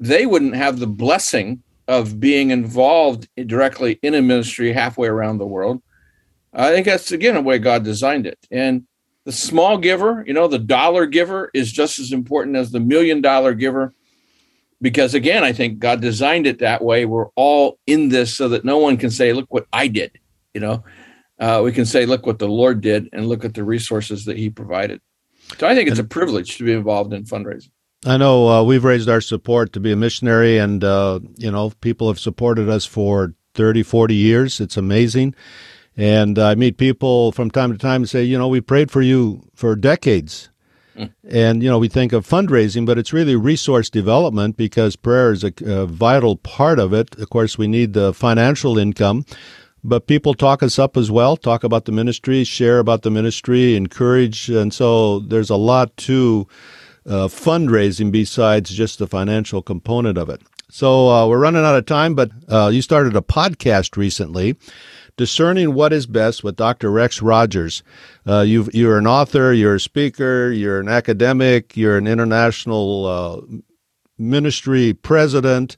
They 0.00 0.26
wouldn't 0.26 0.56
have 0.56 0.80
the 0.80 0.88
blessing 0.88 1.62
of 1.88 2.20
being 2.20 2.50
involved 2.50 3.26
directly 3.46 3.98
in 4.02 4.14
a 4.14 4.22
ministry 4.22 4.72
halfway 4.72 5.08
around 5.08 5.38
the 5.38 5.46
world. 5.46 5.82
I 6.52 6.70
think 6.70 6.86
that's 6.86 7.10
again 7.12 7.36
a 7.36 7.40
way 7.40 7.58
God 7.58 7.82
designed 7.82 8.26
it. 8.26 8.38
And 8.50 8.84
the 9.24 9.32
small 9.32 9.78
giver, 9.78 10.22
you 10.26 10.34
know, 10.34 10.48
the 10.48 10.58
dollar 10.58 11.06
giver 11.06 11.50
is 11.54 11.72
just 11.72 11.98
as 11.98 12.12
important 12.12 12.56
as 12.56 12.70
the 12.70 12.80
million 12.80 13.20
dollar 13.20 13.54
giver. 13.54 13.94
Because 14.80 15.14
again, 15.14 15.42
I 15.42 15.52
think 15.52 15.80
God 15.80 16.00
designed 16.00 16.46
it 16.46 16.60
that 16.60 16.84
way. 16.84 17.04
We're 17.04 17.28
all 17.34 17.78
in 17.86 18.10
this 18.10 18.36
so 18.36 18.48
that 18.50 18.64
no 18.64 18.78
one 18.78 18.96
can 18.96 19.10
say, 19.10 19.32
look 19.32 19.52
what 19.52 19.66
I 19.72 19.88
did. 19.88 20.18
You 20.54 20.60
know, 20.60 20.84
uh, 21.40 21.62
we 21.64 21.72
can 21.72 21.84
say, 21.84 22.06
look 22.06 22.26
what 22.26 22.38
the 22.38 22.48
Lord 22.48 22.80
did 22.80 23.08
and 23.12 23.28
look 23.28 23.44
at 23.44 23.54
the 23.54 23.64
resources 23.64 24.24
that 24.26 24.36
he 24.36 24.50
provided. 24.50 25.00
So 25.58 25.66
I 25.66 25.74
think 25.74 25.88
it's 25.88 25.98
a 25.98 26.04
privilege 26.04 26.58
to 26.58 26.64
be 26.64 26.72
involved 26.72 27.12
in 27.12 27.24
fundraising. 27.24 27.70
I 28.06 28.16
know 28.16 28.48
uh, 28.48 28.62
we've 28.62 28.84
raised 28.84 29.08
our 29.08 29.20
support 29.20 29.72
to 29.72 29.80
be 29.80 29.90
a 29.90 29.96
missionary, 29.96 30.56
and, 30.58 30.84
uh, 30.84 31.20
you 31.36 31.50
know, 31.50 31.70
people 31.80 32.06
have 32.08 32.20
supported 32.20 32.68
us 32.68 32.86
for 32.86 33.34
30, 33.54 33.82
40 33.82 34.14
years. 34.14 34.60
It's 34.60 34.76
amazing. 34.76 35.34
And 35.96 36.38
I 36.38 36.54
meet 36.54 36.76
people 36.76 37.32
from 37.32 37.50
time 37.50 37.72
to 37.72 37.78
time 37.78 38.02
and 38.02 38.08
say, 38.08 38.22
you 38.22 38.38
know, 38.38 38.46
we 38.46 38.60
prayed 38.60 38.90
for 38.90 39.02
you 39.02 39.42
for 39.52 39.74
decades. 39.74 40.48
Hmm. 40.96 41.06
And, 41.28 41.60
you 41.60 41.68
know, 41.68 41.80
we 41.80 41.88
think 41.88 42.12
of 42.12 42.24
fundraising, 42.24 42.86
but 42.86 42.98
it's 42.98 43.12
really 43.12 43.34
resource 43.34 43.90
development 43.90 44.56
because 44.56 44.94
prayer 44.94 45.32
is 45.32 45.42
a, 45.42 45.52
a 45.66 45.86
vital 45.86 46.36
part 46.36 46.78
of 46.78 46.92
it. 46.92 47.18
Of 47.18 47.30
course, 47.30 47.58
we 47.58 47.66
need 47.66 47.94
the 47.94 48.14
financial 48.14 48.78
income, 48.78 49.26
but 49.82 50.06
people 50.06 50.34
talk 50.34 50.62
us 50.62 50.78
up 50.78 50.96
as 50.96 51.10
well, 51.10 51.36
talk 51.36 51.64
about 51.64 51.86
the 51.86 51.92
ministry, 51.92 52.44
share 52.44 52.78
about 52.78 53.02
the 53.02 53.10
ministry, 53.10 53.74
encourage. 53.74 54.48
And 54.48 54.72
so 54.72 55.18
there's 55.18 55.50
a 55.50 55.56
lot 55.56 55.96
to 55.96 56.46
uh, 57.06 57.28
fundraising 57.28 58.10
besides 58.10 58.70
just 58.70 58.98
the 58.98 59.06
financial 59.06 59.62
component 59.62 60.18
of 60.18 60.28
it. 60.28 60.42
So 60.70 61.08
uh, 61.08 61.26
we're 61.26 61.38
running 61.38 61.64
out 61.64 61.76
of 61.76 61.86
time, 61.86 62.14
but 62.14 62.30
uh, 62.48 62.70
you 62.72 62.82
started 62.82 63.16
a 63.16 63.22
podcast 63.22 63.96
recently, 63.96 64.56
Discerning 65.16 65.72
What 65.74 65.92
Is 65.94 66.06
Best 66.06 66.44
with 66.44 66.56
Dr. 66.56 66.90
Rex 66.90 67.22
Rogers. 67.22 67.82
Uh, 68.26 68.42
you 68.42 68.90
are 68.90 68.98
an 68.98 69.06
author, 69.06 69.52
you're 69.52 69.76
a 69.76 69.80
speaker, 69.80 70.52
you're 70.52 70.78
an 70.78 70.88
academic, 70.88 71.76
you're 71.76 71.96
an 71.96 72.06
international 72.06 73.06
uh, 73.06 73.58
ministry 74.18 74.92
president, 74.92 75.76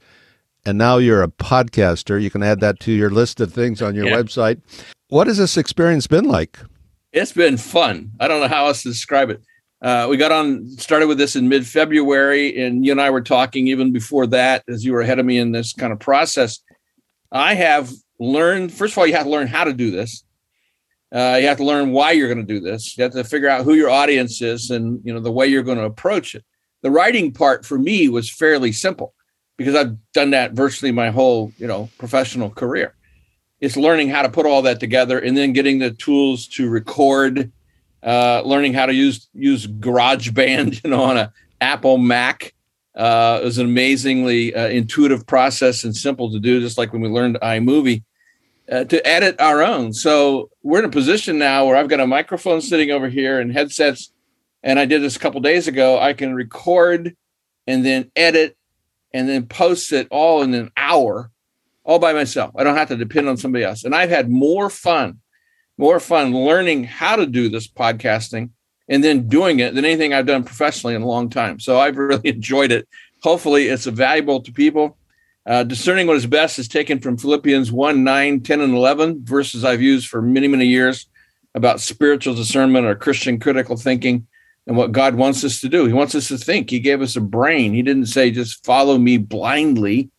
and 0.67 0.77
now 0.77 0.99
you're 0.99 1.23
a 1.23 1.29
podcaster. 1.29 2.21
You 2.21 2.31
can 2.31 2.43
add 2.43 2.61
that 2.61 2.81
to 2.81 2.93
your 2.93 3.11
list 3.11 3.41
of 3.41 3.53
things 3.53 3.81
on 3.81 3.95
your 3.95 4.07
yeah. 4.07 4.17
website. 4.17 4.61
What 5.09 5.27
has 5.29 5.39
this 5.39 5.57
experience 5.57 6.07
been 6.07 6.25
like? 6.25 6.59
It's 7.13 7.33
been 7.33 7.57
fun. 7.57 8.13
I 8.21 8.29
don't 8.29 8.41
know 8.41 8.49
how 8.49 8.67
else 8.67 8.83
to 8.83 8.89
describe 8.89 9.31
it. 9.31 9.43
Uh, 9.83 10.07
we 10.11 10.17
got 10.17 10.33
on 10.33 10.69
started 10.77 11.07
with 11.07 11.17
this 11.17 11.37
in 11.37 11.49
mid 11.49 11.67
February, 11.67 12.63
and 12.63 12.85
you 12.85 12.93
and 12.93 13.01
I 13.01 13.11
were 13.11 13.23
talking 13.23 13.69
even 13.69 13.93
before 13.93 14.27
that, 14.29 14.63
as 14.69 14.85
you 14.85 14.93
were 14.93 15.01
ahead 15.01 15.19
of 15.19 15.25
me 15.25 15.39
in 15.39 15.53
this 15.53 15.73
kind 15.73 15.93
of 15.93 15.99
process. 15.99 16.61
I 17.33 17.55
have 17.55 17.91
learned. 18.19 18.73
First 18.73 18.93
of 18.93 18.99
all, 18.99 19.07
you 19.07 19.15
have 19.15 19.25
to 19.25 19.31
learn 19.31 19.47
how 19.47 19.65
to 19.65 19.73
do 19.73 19.91
this. 19.91 20.23
Uh, 21.13 21.39
you 21.41 21.49
have 21.49 21.57
to 21.57 21.65
learn 21.65 21.93
why 21.93 22.13
you're 22.13 22.33
going 22.33 22.47
to 22.47 22.55
do 22.55 22.61
this. 22.61 22.97
You 22.97 23.05
have 23.05 23.13
to 23.15 23.25
figure 23.25 23.49
out 23.49 23.65
who 23.65 23.75
your 23.75 23.91
audience 23.91 24.43
is, 24.43 24.71
and 24.71 25.01
you 25.03 25.15
know 25.15 25.21
the 25.21 25.33
way 25.33 25.47
you're 25.47 25.63
going 25.63 25.79
to 25.79 25.85
approach 25.85 26.35
it. 26.35 26.45
The 26.83 26.91
writing 26.91 27.33
part 27.33 27.65
for 27.65 27.79
me 27.79 28.09
was 28.09 28.31
fairly 28.31 28.73
simple 28.73 29.15
because 29.57 29.75
I've 29.75 29.97
done 30.13 30.31
that 30.31 30.53
virtually 30.53 30.93
my 30.93 31.11
whole 31.11 31.53
you 31.57 31.67
know 31.67 31.89
professional 31.97 32.51
career. 32.51 32.95
It's 33.61 33.77
learning 33.79 34.11
how 34.11 34.23
to 34.23 34.29
put 34.29 34.47
all 34.47 34.63
that 34.63 34.79
together 34.79 35.19
and 35.19 35.37
then 35.37 35.53
getting 35.55 35.79
the 35.79 35.91
tools 35.91 36.47
to 36.49 36.69
record 36.69 37.51
uh, 38.03 38.43
learning 38.45 38.75
how 38.75 38.87
to 38.87 38.95
use 38.95 39.29
use 39.33 39.67
GarageBand, 39.67 40.85
you 40.85 40.91
know, 40.91 41.03
on 41.03 41.17
a 41.17 41.33
Apple 41.61 41.99
Mac. 41.99 42.55
Uh, 42.95 43.39
it 43.41 43.45
was 43.45 43.59
an 43.59 43.67
amazingly 43.67 44.55
uh, 44.55 44.69
intuitive 44.69 45.27
process 45.27 45.85
and 45.85 45.97
simple 45.97 46.31
to 46.33 46.41
do, 46.41 46.61
just 46.61 46.77
like 46.77 46.93
when 46.93 47.03
we 47.03 47.09
learned 47.09 47.39
iMovie. 47.41 48.03
Uh, 48.71 48.85
to 48.85 49.05
edit 49.05 49.35
our 49.41 49.65
own. 49.65 49.93
So 49.93 50.49
we're 50.63 50.79
in 50.79 50.85
a 50.85 50.91
position 50.91 51.39
now 51.39 51.67
where 51.67 51.75
I've 51.75 51.89
got 51.89 51.99
a 51.99 52.07
microphone 52.07 52.61
sitting 52.61 52.93
over 52.93 53.09
here 53.09 53.41
and 53.41 53.53
headsets, 53.53 54.13
and 54.63 54.79
I 54.79 54.85
did 54.85 55.03
this 55.03 55.17
a 55.17 55.19
couple 55.19 55.41
days 55.41 55.67
ago. 55.67 55.99
I 55.99 56.13
can 56.13 56.35
record 56.35 57.17
and 57.67 57.85
then 57.85 58.13
edit 58.15 58.57
and 59.13 59.29
then 59.29 59.47
post 59.47 59.93
it 59.93 60.07
all 60.13 60.43
in 60.43 60.55
an 60.55 60.71
hour, 60.77 61.33
all 61.83 61.99
by 61.99 62.13
myself. 62.13 62.53
I 62.57 62.63
don't 62.63 62.77
have 62.77 62.89
to 62.89 62.97
depend 62.97 63.29
on 63.29 63.37
somebody 63.37 63.65
else. 63.65 63.83
And 63.83 63.93
I've 63.93 64.11
had 64.11 64.31
more 64.31 64.71
fun 64.71 65.19
more 65.81 65.99
fun 65.99 66.35
learning 66.35 66.85
how 66.85 67.17
to 67.17 67.25
do 67.25 67.49
this 67.49 67.67
podcasting 67.67 68.51
and 68.87 69.03
then 69.03 69.29
doing 69.29 69.61
it 69.61 69.75
than 69.75 69.87
anything 69.87 70.13
I've 70.13 70.27
done 70.27 70.45
professionally 70.45 70.95
in 70.95 71.01
a 71.01 71.07
long 71.07 71.31
time. 71.31 71.59
So 71.59 71.81
I've 71.81 71.97
really 71.97 72.29
enjoyed 72.29 72.71
it. 72.71 72.87
Hopefully, 73.23 73.69
it's 73.69 73.87
valuable 73.87 74.43
to 74.43 74.53
people. 74.53 74.99
Uh, 75.47 75.65
discerning 75.65 76.07
what 76.07 76.17
is 76.17 76.27
best 76.27 76.59
is 76.59 76.69
taken 76.69 77.01
from 77.01 77.17
Philippians 77.17 77.73
1 77.73 78.05
9, 78.05 78.41
10, 78.41 78.61
and 78.61 78.75
11, 78.75 79.25
verses 79.25 79.65
I've 79.65 79.81
used 79.81 80.09
for 80.09 80.21
many, 80.21 80.49
many 80.49 80.67
years 80.67 81.09
about 81.55 81.81
spiritual 81.81 82.35
discernment 82.35 82.87
or 82.87 82.95
Christian 82.95 83.41
critical 83.41 83.77
thinking. 83.77 84.27
and 84.67 84.77
what 84.77 84.93
God 84.93 85.15
wants 85.15 85.43
us 85.45 85.63
to 85.63 85.69
do. 85.71 85.87
He 85.87 85.95
wants 85.95 86.15
us 86.15 86.29
to 86.29 86.37
think. 86.37 86.69
He 86.69 86.79
gave 86.79 87.01
us 87.01 87.17
a 87.17 87.23
brain. 87.23 87.73
He 87.73 87.83
didn't 87.83 88.07
say 88.07 88.31
just 88.31 88.65
follow 88.67 88.99
me 88.99 89.17
blindly. 89.17 90.11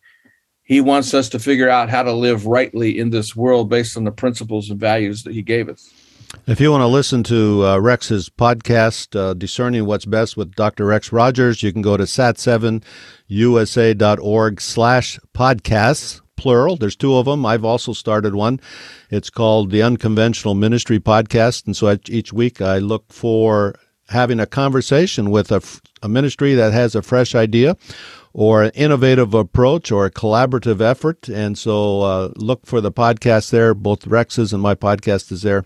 He 0.62 0.80
wants 0.80 1.12
us 1.12 1.28
to 1.30 1.38
figure 1.38 1.68
out 1.68 1.90
how 1.90 2.02
to 2.02 2.12
live 2.12 2.46
rightly 2.46 2.98
in 2.98 3.10
this 3.10 3.34
world 3.34 3.68
based 3.68 3.96
on 3.96 4.04
the 4.04 4.12
principles 4.12 4.70
and 4.70 4.78
values 4.78 5.24
that 5.24 5.34
he 5.34 5.42
gave 5.42 5.68
us. 5.68 5.92
If 6.46 6.60
you 6.60 6.70
want 6.70 6.82
to 6.82 6.86
listen 6.86 7.22
to 7.24 7.66
uh, 7.66 7.78
Rex's 7.78 8.30
podcast, 8.30 9.18
uh, 9.18 9.34
Discerning 9.34 9.86
What's 9.86 10.06
Best 10.06 10.36
with 10.36 10.54
Dr. 10.54 10.86
Rex 10.86 11.12
Rogers, 11.12 11.62
you 11.62 11.72
can 11.72 11.82
go 11.82 11.96
to 11.96 12.04
sat7usa.org 12.04 14.60
slash 14.60 15.18
podcasts, 15.34 16.20
plural. 16.36 16.76
There's 16.76 16.96
two 16.96 17.16
of 17.16 17.26
them. 17.26 17.44
I've 17.44 17.64
also 17.64 17.92
started 17.92 18.34
one. 18.34 18.60
It's 19.10 19.30
called 19.30 19.70
the 19.70 19.82
Unconventional 19.82 20.54
Ministry 20.54 20.98
Podcast. 20.98 21.66
And 21.66 21.76
so 21.76 21.96
each 22.08 22.32
week 22.32 22.62
I 22.62 22.78
look 22.78 23.12
for 23.12 23.74
having 24.08 24.40
a 24.40 24.46
conversation 24.46 25.30
with 25.30 25.52
a, 25.52 25.62
a 26.02 26.08
ministry 26.08 26.54
that 26.54 26.72
has 26.72 26.94
a 26.94 27.02
fresh 27.02 27.34
idea 27.34 27.76
or 28.34 28.62
an 28.62 28.70
innovative 28.74 29.34
approach 29.34 29.92
or 29.92 30.06
a 30.06 30.10
collaborative 30.10 30.80
effort. 30.80 31.28
And 31.28 31.58
so 31.58 32.00
uh, 32.02 32.32
look 32.36 32.66
for 32.66 32.80
the 32.80 32.92
podcast 32.92 33.50
there. 33.50 33.74
Both 33.74 34.06
Rex's 34.06 34.52
and 34.52 34.62
my 34.62 34.74
podcast 34.74 35.30
is 35.32 35.42
there. 35.42 35.64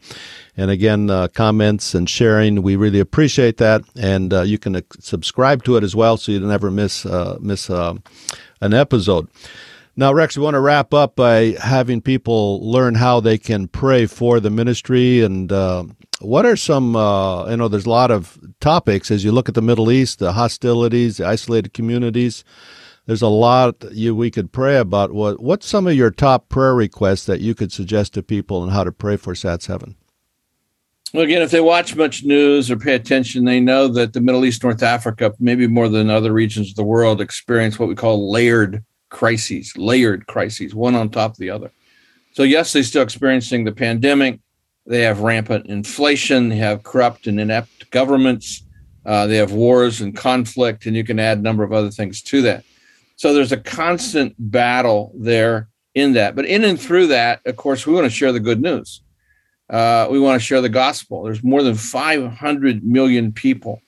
And 0.57 0.71
again, 0.71 1.11
uh, 1.11 1.29
comments 1.29 1.95
and 1.95 2.09
sharing, 2.09 2.63
we 2.63 2.77
really 2.77 3.01
appreciate 3.01 3.59
that. 3.59 3.83
And 3.97 4.33
uh, 4.33 4.43
you 4.43 4.59
can 4.59 4.77
uh, 4.77 4.81
subscribe 4.99 5.63
to 5.65 5.77
it 5.77 5.85
as 5.85 5.95
well 5.95 6.17
so 6.17 6.33
you 6.33 6.41
never 6.41 6.71
miss, 6.71 7.07
uh, 7.07 7.39
miss 7.41 7.71
uh, 7.71 7.95
an 8.61 8.75
episode. 8.75 9.29
Now, 9.99 10.13
Rex, 10.13 10.37
we 10.37 10.43
want 10.43 10.55
to 10.55 10.61
wrap 10.61 10.93
up 10.93 11.17
by 11.17 11.57
having 11.59 12.03
people 12.03 12.61
learn 12.71 12.97
how 12.97 13.21
they 13.21 13.39
can 13.39 13.67
pray 13.67 14.05
for 14.05 14.41
the 14.41 14.51
ministry. 14.51 15.23
And 15.23 15.51
uh, 15.51 15.85
what 16.21 16.47
are 16.47 16.57
some, 16.57 16.97
uh, 16.97 17.49
you 17.51 17.57
know, 17.57 17.69
there's 17.69 17.87
a 17.87 17.91
lot 17.91 18.11
of 18.11 18.39
topics 18.61 19.11
as 19.11 19.25
you 19.25 19.33
look 19.33 19.49
at 19.49 19.55
the 19.55 19.63
Middle 19.63 19.91
East, 19.91 20.19
the 20.19 20.33
hostilities, 20.33 21.19
the 21.19 21.27
isolated 21.27 21.75
communities. 21.75 22.45
There's 23.07 23.23
a 23.23 23.29
lot 23.29 23.85
you 23.93 24.17
we 24.17 24.31
could 24.31 24.53
pray 24.53 24.79
about. 24.79 25.13
What 25.13 25.41
What's 25.41 25.67
some 25.67 25.87
of 25.87 25.95
your 25.95 26.11
top 26.11 26.49
prayer 26.49 26.75
requests 26.75 27.27
that 27.27 27.41
you 27.41 27.55
could 27.55 27.73
suggest 27.73 28.15
to 28.15 28.23
people 28.23 28.63
and 28.63 28.73
how 28.73 28.85
to 28.85 28.93
pray 28.93 29.17
for 29.17 29.35
SAT 29.35 29.63
7? 29.63 29.97
Well, 31.15 31.23
again, 31.23 31.43
if 31.43 31.53
they 31.53 31.61
watch 31.61 31.95
much 31.95 32.25
news 32.25 32.71
or 32.71 32.77
pay 32.77 32.95
attention, 32.95 33.45
they 33.45 33.61
know 33.61 33.87
that 33.89 34.13
the 34.13 34.21
Middle 34.21 34.45
East, 34.45 34.65
North 34.65 34.83
Africa, 34.83 35.33
maybe 35.39 35.69
more 35.69 35.89
than 35.89 36.11
other 36.11 36.33
regions 36.33 36.71
of 36.71 36.77
the 36.77 36.85
world, 36.85 37.21
experience 37.21 37.79
what 37.79 37.89
we 37.89 37.95
call 37.95 38.31
layered 38.31 38.85
crises, 39.09 39.73
layered 39.77 40.27
crises, 40.27 40.75
one 40.75 40.97
on 40.97 41.09
top 41.09 41.33
of 41.33 41.39
the 41.39 41.51
other. 41.51 41.71
So, 42.33 42.43
yes, 42.43 42.73
they're 42.73 42.83
still 42.83 43.03
experiencing 43.03 43.65
the 43.65 43.73
pandemic. 43.73 44.41
They 44.87 45.03
have 45.03 45.20
rampant 45.20 45.66
inflation. 45.66 46.49
They 46.49 46.57
have 46.57 46.83
corrupt 46.83 47.27
and 47.27 47.40
inept 47.40 47.90
governments. 47.90 48.62
Uh, 49.05 49.27
they 49.27 49.37
have 49.37 49.53
wars 49.53 50.01
and 50.01 50.16
conflict, 50.16 50.87
and 50.87 50.96
you 50.96 51.05
can 51.05 51.18
add 51.18 51.38
a 51.38 51.42
number 51.42 51.62
of 51.62 51.72
other 51.72 51.90
things 51.90 52.22
to 52.22 52.42
that. 52.42 52.64
So, 53.16 53.33
there's 53.33 53.53
a 53.53 53.57
constant 53.57 54.35
battle 54.38 55.12
there 55.16 55.68
in 55.94 56.12
that. 56.12 56.37
But 56.37 56.46
in 56.46 56.64
and 56.64 56.79
through 56.79 57.09
that, 57.09 57.40
of 57.46 57.57
course, 57.57 57.87
we 57.87 57.94
want 57.94 58.05
to 58.05 58.11
share 58.11 58.33
the 58.33 58.40
good 58.40 58.61
news. 58.61 59.03
Uh, 59.68 60.07
we 60.11 60.20
want 60.20 60.40
to 60.40 60.44
share 60.44 60.61
the 60.61 60.68
gospel. 60.68 61.25
There's 61.25 61.42
more 61.42 61.62
than 61.62 61.75
500 61.75 62.85
million 62.85 63.33
people 63.33 63.81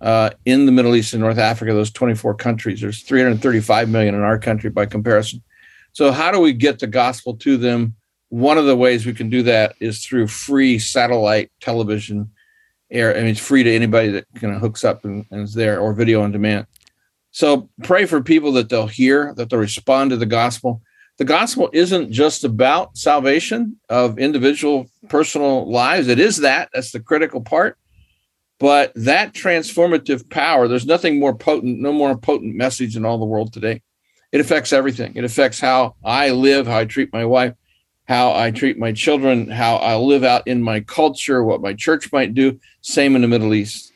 uh, 0.00 0.30
in 0.44 0.66
the 0.66 0.72
Middle 0.72 0.96
East 0.96 1.12
and 1.12 1.22
North 1.22 1.38
Africa, 1.38 1.72
those 1.72 1.90
24 1.92 2.34
countries. 2.34 2.80
There's 2.80 3.02
335 3.02 3.88
million 3.88 4.14
in 4.14 4.22
our 4.22 4.38
country 4.38 4.70
by 4.70 4.86
comparison. 4.86 5.42
So, 5.92 6.10
how 6.10 6.30
do 6.30 6.40
we 6.40 6.52
get 6.52 6.78
the 6.78 6.86
gospel 6.86 7.36
to 7.38 7.56
them? 7.56 7.94
One 8.30 8.58
of 8.58 8.66
the 8.66 8.76
ways 8.76 9.06
we 9.06 9.12
can 9.12 9.30
do 9.30 9.42
that 9.44 9.74
is 9.80 10.04
through 10.04 10.26
free 10.26 10.78
satellite 10.78 11.50
television 11.60 12.30
air. 12.90 13.14
I 13.14 13.20
mean, 13.20 13.28
it's 13.28 13.40
free 13.40 13.62
to 13.62 13.74
anybody 13.74 14.08
that 14.10 14.26
kind 14.34 14.54
of 14.54 14.60
hooks 14.60 14.84
up 14.84 15.04
and, 15.04 15.24
and 15.30 15.42
is 15.42 15.54
there 15.54 15.80
or 15.80 15.92
video 15.92 16.22
on 16.22 16.32
demand. 16.32 16.66
So, 17.32 17.68
pray 17.84 18.06
for 18.06 18.20
people 18.20 18.52
that 18.52 18.68
they'll 18.68 18.88
hear, 18.88 19.34
that 19.34 19.50
they'll 19.50 19.60
respond 19.60 20.10
to 20.10 20.16
the 20.16 20.26
gospel. 20.26 20.82
The 21.18 21.24
gospel 21.24 21.70
isn't 21.72 22.10
just 22.10 22.42
about 22.42 22.96
salvation 22.96 23.78
of 23.88 24.18
individual 24.18 24.86
personal 25.08 25.70
lives. 25.70 26.08
It 26.08 26.18
is 26.18 26.38
that. 26.38 26.70
That's 26.72 26.90
the 26.90 26.98
critical 26.98 27.40
part 27.40 27.76
but 28.60 28.92
that 28.94 29.32
transformative 29.32 30.28
power, 30.28 30.68
there's 30.68 30.86
nothing 30.86 31.18
more 31.18 31.34
potent, 31.34 31.80
no 31.80 31.92
more 31.92 32.16
potent 32.16 32.54
message 32.54 32.94
in 32.94 33.06
all 33.06 33.18
the 33.18 33.24
world 33.24 33.52
today. 33.52 33.82
It 34.32 34.40
affects 34.40 34.72
everything. 34.72 35.16
It 35.16 35.24
affects 35.24 35.58
how 35.58 35.96
I 36.04 36.30
live, 36.30 36.66
how 36.66 36.76
I 36.76 36.84
treat 36.84 37.12
my 37.12 37.24
wife, 37.24 37.54
how 38.10 38.34
I 38.34 38.50
treat 38.50 38.76
my 38.76 38.90
children, 38.90 39.48
how 39.48 39.76
I 39.76 39.94
live 39.94 40.24
out 40.24 40.44
in 40.48 40.64
my 40.64 40.80
culture, 40.80 41.44
what 41.44 41.60
my 41.60 41.74
church 41.74 42.10
might 42.10 42.34
do. 42.34 42.58
Same 42.80 43.14
in 43.14 43.22
the 43.22 43.28
Middle 43.28 43.54
East. 43.54 43.92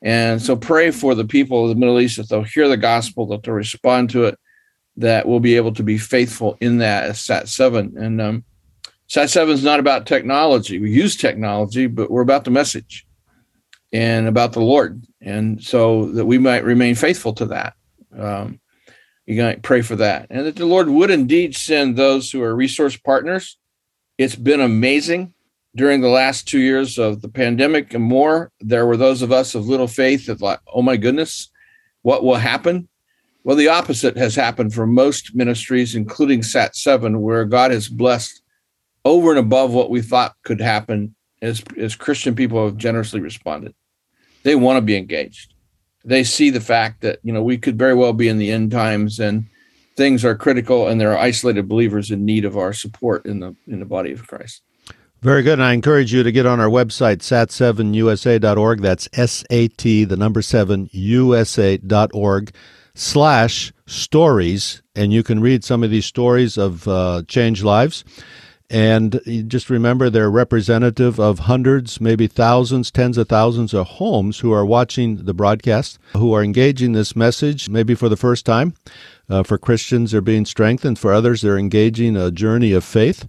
And 0.00 0.40
so 0.40 0.56
pray 0.56 0.90
for 0.90 1.14
the 1.14 1.26
people 1.26 1.64
of 1.64 1.68
the 1.68 1.74
Middle 1.74 2.00
East 2.00 2.16
that 2.16 2.30
they'll 2.30 2.44
hear 2.44 2.66
the 2.66 2.78
gospel, 2.78 3.26
that 3.26 3.42
they'll 3.42 3.52
respond 3.52 4.08
to 4.10 4.24
it, 4.24 4.38
that 4.96 5.28
we'll 5.28 5.38
be 5.38 5.56
able 5.56 5.74
to 5.74 5.82
be 5.82 5.98
faithful 5.98 6.56
in 6.62 6.78
that 6.78 7.10
as 7.10 7.20
SAT 7.20 7.46
7. 7.46 7.92
And 7.98 8.22
um, 8.22 8.44
SAT 9.08 9.28
7 9.28 9.54
is 9.54 9.64
not 9.64 9.80
about 9.80 10.06
technology. 10.06 10.78
We 10.78 10.90
use 10.90 11.14
technology, 11.14 11.88
but 11.88 12.10
we're 12.10 12.22
about 12.22 12.44
the 12.44 12.50
message 12.50 13.06
and 13.92 14.28
about 14.28 14.54
the 14.54 14.60
Lord, 14.60 15.04
and 15.20 15.62
so 15.62 16.06
that 16.12 16.24
we 16.24 16.38
might 16.38 16.64
remain 16.64 16.94
faithful 16.94 17.34
to 17.34 17.44
that. 17.46 17.74
Um, 18.18 18.60
you 19.28 19.36
can 19.36 19.60
pray 19.60 19.82
for 19.82 19.94
that, 19.96 20.26
and 20.30 20.46
that 20.46 20.56
the 20.56 20.64
Lord 20.64 20.88
would 20.88 21.10
indeed 21.10 21.54
send 21.54 21.96
those 21.96 22.30
who 22.30 22.42
are 22.42 22.56
resource 22.56 22.96
partners. 22.96 23.58
It's 24.16 24.34
been 24.34 24.62
amazing 24.62 25.34
during 25.76 26.00
the 26.00 26.08
last 26.08 26.48
two 26.48 26.60
years 26.60 26.98
of 26.98 27.20
the 27.20 27.28
pandemic 27.28 27.92
and 27.92 28.02
more. 28.02 28.50
There 28.60 28.86
were 28.86 28.96
those 28.96 29.20
of 29.20 29.30
us 29.30 29.54
of 29.54 29.68
little 29.68 29.86
faith 29.86 30.26
that 30.26 30.40
like, 30.40 30.60
oh 30.72 30.80
my 30.80 30.96
goodness, 30.96 31.50
what 32.00 32.24
will 32.24 32.36
happen? 32.36 32.88
Well, 33.44 33.54
the 33.54 33.68
opposite 33.68 34.16
has 34.16 34.34
happened 34.34 34.72
for 34.72 34.86
most 34.86 35.34
ministries, 35.34 35.94
including 35.94 36.42
SAT 36.42 36.74
7, 36.74 37.20
where 37.20 37.44
God 37.44 37.70
has 37.70 37.90
blessed 37.90 38.40
over 39.04 39.28
and 39.28 39.38
above 39.38 39.74
what 39.74 39.90
we 39.90 40.00
thought 40.00 40.36
could 40.42 40.60
happen 40.60 41.14
as, 41.42 41.62
as 41.76 41.94
Christian 41.94 42.34
people 42.34 42.64
have 42.64 42.78
generously 42.78 43.20
responded. 43.20 43.74
They 44.42 44.54
want 44.54 44.78
to 44.78 44.82
be 44.82 44.96
engaged. 44.96 45.52
They 46.04 46.24
see 46.24 46.50
the 46.50 46.60
fact 46.60 47.00
that, 47.02 47.18
you 47.22 47.32
know, 47.32 47.42
we 47.42 47.58
could 47.58 47.78
very 47.78 47.94
well 47.94 48.12
be 48.12 48.28
in 48.28 48.38
the 48.38 48.50
end 48.50 48.70
times 48.70 49.18
and 49.18 49.46
things 49.96 50.24
are 50.24 50.36
critical 50.36 50.88
and 50.88 51.00
there 51.00 51.12
are 51.12 51.18
isolated 51.18 51.68
believers 51.68 52.10
in 52.10 52.24
need 52.24 52.44
of 52.44 52.56
our 52.56 52.72
support 52.72 53.26
in 53.26 53.40
the 53.40 53.54
in 53.66 53.80
the 53.80 53.84
body 53.84 54.12
of 54.12 54.26
Christ. 54.26 54.62
Very 55.20 55.42
good. 55.42 55.54
And 55.54 55.64
I 55.64 55.72
encourage 55.72 56.12
you 56.12 56.22
to 56.22 56.30
get 56.30 56.46
on 56.46 56.60
our 56.60 56.68
website, 56.68 57.18
sat7usa.org. 57.18 58.80
That's 58.80 59.08
S 59.12 59.44
A 59.50 59.66
T, 59.66 60.04
the 60.04 60.16
number 60.16 60.40
seven, 60.40 60.88
USA.org 60.92 62.54
slash 62.94 63.72
stories. 63.86 64.82
And 64.94 65.12
you 65.12 65.24
can 65.24 65.40
read 65.40 65.64
some 65.64 65.82
of 65.82 65.90
these 65.90 66.06
stories 66.06 66.56
of 66.56 66.86
uh, 66.86 67.22
changed 67.26 67.64
lives. 67.64 68.04
And 68.70 69.20
just 69.48 69.70
remember, 69.70 70.10
they're 70.10 70.30
representative 70.30 71.18
of 71.18 71.40
hundreds, 71.40 72.02
maybe 72.02 72.26
thousands, 72.26 72.90
tens 72.90 73.16
of 73.16 73.26
thousands 73.26 73.72
of 73.72 73.86
homes 73.86 74.40
who 74.40 74.52
are 74.52 74.66
watching 74.66 75.24
the 75.24 75.32
broadcast, 75.32 75.98
who 76.12 76.34
are 76.34 76.42
engaging 76.42 76.92
this 76.92 77.16
message, 77.16 77.70
maybe 77.70 77.94
for 77.94 78.10
the 78.10 78.16
first 78.16 78.44
time. 78.44 78.74
Uh, 79.30 79.42
for 79.42 79.56
Christians, 79.56 80.12
they're 80.12 80.20
being 80.20 80.44
strengthened. 80.44 80.98
For 80.98 81.14
others, 81.14 81.40
they're 81.40 81.58
engaging 81.58 82.14
a 82.16 82.30
journey 82.30 82.72
of 82.72 82.84
faith 82.84 83.26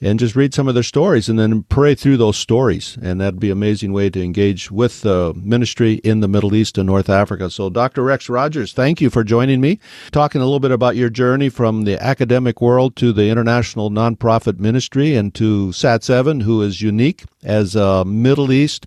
and 0.00 0.18
just 0.18 0.34
read 0.34 0.54
some 0.54 0.66
of 0.66 0.74
their 0.74 0.82
stories 0.82 1.28
and 1.28 1.38
then 1.38 1.62
pray 1.64 1.94
through 1.94 2.16
those 2.16 2.36
stories. 2.36 2.96
And 3.02 3.20
that'd 3.20 3.40
be 3.40 3.50
an 3.50 3.58
amazing 3.58 3.92
way 3.92 4.08
to 4.10 4.22
engage 4.22 4.70
with 4.70 5.02
the 5.02 5.34
ministry 5.36 5.94
in 6.04 6.20
the 6.20 6.28
Middle 6.28 6.54
East 6.54 6.78
and 6.78 6.86
North 6.86 7.10
Africa. 7.10 7.50
So, 7.50 7.68
Dr. 7.68 8.02
Rex 8.02 8.28
Rogers, 8.28 8.72
thank 8.72 9.00
you 9.00 9.10
for 9.10 9.24
joining 9.24 9.60
me, 9.60 9.78
talking 10.10 10.40
a 10.40 10.44
little 10.44 10.60
bit 10.60 10.70
about 10.70 10.96
your 10.96 11.10
journey 11.10 11.48
from 11.48 11.84
the 11.84 12.02
academic 12.02 12.60
world 12.60 12.96
to 12.96 13.12
the 13.12 13.28
international 13.28 13.90
nonprofit 13.90 14.58
ministry 14.58 15.14
and 15.14 15.34
to 15.34 15.72
SAT 15.72 16.02
7, 16.02 16.40
who 16.40 16.62
is 16.62 16.80
unique 16.80 17.24
as 17.42 17.76
a 17.76 18.04
Middle 18.04 18.52
East 18.52 18.86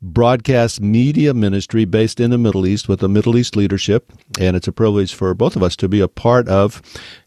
broadcast 0.00 0.80
media 0.80 1.34
ministry 1.34 1.84
based 1.84 2.20
in 2.20 2.30
the 2.30 2.38
Middle 2.38 2.66
East 2.66 2.88
with 2.88 3.00
the 3.00 3.08
Middle 3.08 3.36
East 3.36 3.56
leadership. 3.56 4.12
And 4.38 4.56
it's 4.56 4.68
a 4.68 4.72
privilege 4.72 5.12
for 5.12 5.34
both 5.34 5.56
of 5.56 5.62
us 5.62 5.74
to 5.76 5.88
be 5.88 6.00
a 6.00 6.08
part 6.08 6.48
of. 6.48 6.80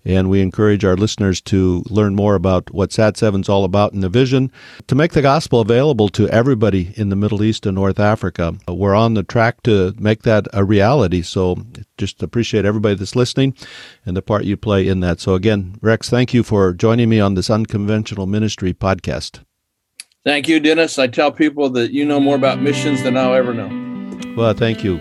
And 0.05 0.29
we 0.29 0.41
encourage 0.41 0.85
our 0.85 0.95
listeners 0.95 1.41
to 1.41 1.83
learn 1.89 2.15
more 2.15 2.35
about 2.35 2.73
what 2.73 2.91
SAT 2.91 3.17
7 3.17 3.41
is 3.41 3.49
all 3.49 3.65
about 3.65 3.93
and 3.93 4.01
the 4.01 4.09
vision 4.09 4.51
to 4.87 4.95
make 4.95 5.11
the 5.11 5.21
gospel 5.21 5.59
available 5.59 6.09
to 6.09 6.29
everybody 6.29 6.93
in 6.95 7.09
the 7.09 7.15
Middle 7.15 7.43
East 7.43 7.65
and 7.65 7.75
North 7.75 7.99
Africa. 7.99 8.55
We're 8.67 8.95
on 8.95 9.13
the 9.15 9.23
track 9.23 9.63
to 9.63 9.93
make 9.99 10.23
that 10.23 10.47
a 10.53 10.63
reality. 10.63 11.21
So 11.21 11.57
just 11.97 12.23
appreciate 12.23 12.65
everybody 12.65 12.95
that's 12.95 13.15
listening 13.15 13.53
and 14.05 14.15
the 14.15 14.21
part 14.21 14.45
you 14.45 14.57
play 14.57 14.87
in 14.87 15.01
that. 15.01 15.19
So 15.19 15.35
again, 15.35 15.77
Rex, 15.81 16.09
thank 16.09 16.33
you 16.33 16.41
for 16.41 16.73
joining 16.73 17.09
me 17.09 17.19
on 17.19 17.35
this 17.35 17.49
unconventional 17.49 18.27
ministry 18.27 18.73
podcast. 18.73 19.41
Thank 20.23 20.47
you, 20.47 20.59
Dennis. 20.59 20.99
I 20.99 21.07
tell 21.07 21.31
people 21.31 21.71
that 21.71 21.91
you 21.93 22.05
know 22.05 22.19
more 22.19 22.35
about 22.35 22.61
missions 22.61 23.01
than 23.01 23.17
I'll 23.17 23.33
ever 23.33 23.55
know. 23.55 24.35
Well, 24.37 24.53
thank 24.53 24.83
you. 24.83 24.97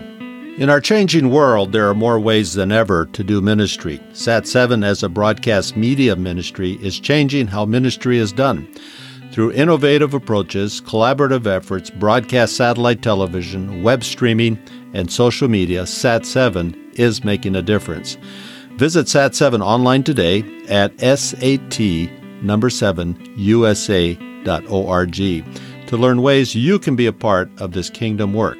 In 0.57 0.67
our 0.67 0.81
changing 0.81 1.29
world, 1.29 1.71
there 1.71 1.87
are 1.87 1.93
more 1.93 2.19
ways 2.19 2.55
than 2.55 2.71
ever 2.71 3.05
to 3.05 3.23
do 3.23 3.39
ministry. 3.39 4.01
SAT 4.13 4.47
7 4.47 4.83
as 4.83 5.03
a 5.03 5.09
broadcast 5.09 5.77
media 5.77 6.15
ministry 6.15 6.79
is 6.81 6.99
changing 6.99 7.47
how 7.47 7.65
ministry 7.65 8.17
is 8.17 8.33
done. 8.33 8.67
Through 9.31 9.53
innovative 9.53 10.15
approaches, 10.15 10.81
collaborative 10.81 11.45
efforts, 11.45 11.91
broadcast 11.91 12.57
satellite 12.57 13.03
television, 13.03 13.83
web 13.83 14.03
streaming, 14.03 14.59
and 14.93 15.11
social 15.11 15.47
media, 15.47 15.83
Sat7 15.83 16.99
is 16.99 17.23
making 17.23 17.55
a 17.55 17.61
difference. 17.61 18.17
Visit 18.71 19.05
Sat7 19.05 19.61
online 19.61 20.01
today 20.03 20.43
at 20.67 20.99
SAT 20.99 22.09
number 22.41 22.71
7 22.71 23.13
USA.org 24.45 25.15
to 25.87 25.97
learn 25.97 26.21
ways 26.21 26.55
you 26.55 26.79
can 26.79 26.95
be 26.95 27.05
a 27.05 27.13
part 27.13 27.49
of 27.59 27.73
this 27.73 27.89
kingdom 27.89 28.33
work. 28.33 28.57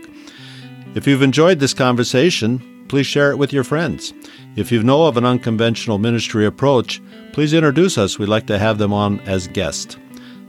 If 0.96 1.08
you've 1.08 1.22
enjoyed 1.22 1.60
this 1.60 1.74
conversation, 1.74 2.86
please 2.90 3.08
share 3.08 3.32
it 3.32 3.38
with 3.38 3.54
your 3.54 3.64
friends. 3.64 4.14
If 4.58 4.72
you 4.72 4.84
know 4.84 5.06
of 5.06 5.16
an 5.16 5.26
unconventional 5.26 5.98
ministry 5.98 6.46
approach, 6.46 7.02
please 7.32 7.54
introduce 7.54 7.98
us. 7.98 8.20
We'd 8.20 8.28
like 8.28 8.48
to 8.48 8.60
have 8.60 8.78
them 8.78 8.92
on 8.92 9.22
as 9.22 9.48
guests. 9.48 9.98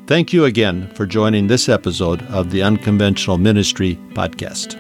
Thank 0.08 0.32
you 0.32 0.44
again 0.44 0.92
for 0.94 1.06
joining 1.06 1.46
this 1.46 1.68
episode 1.68 2.22
of 2.22 2.50
the 2.50 2.62
Unconventional 2.62 3.38
Ministry 3.38 3.96
Podcast. 4.14 4.76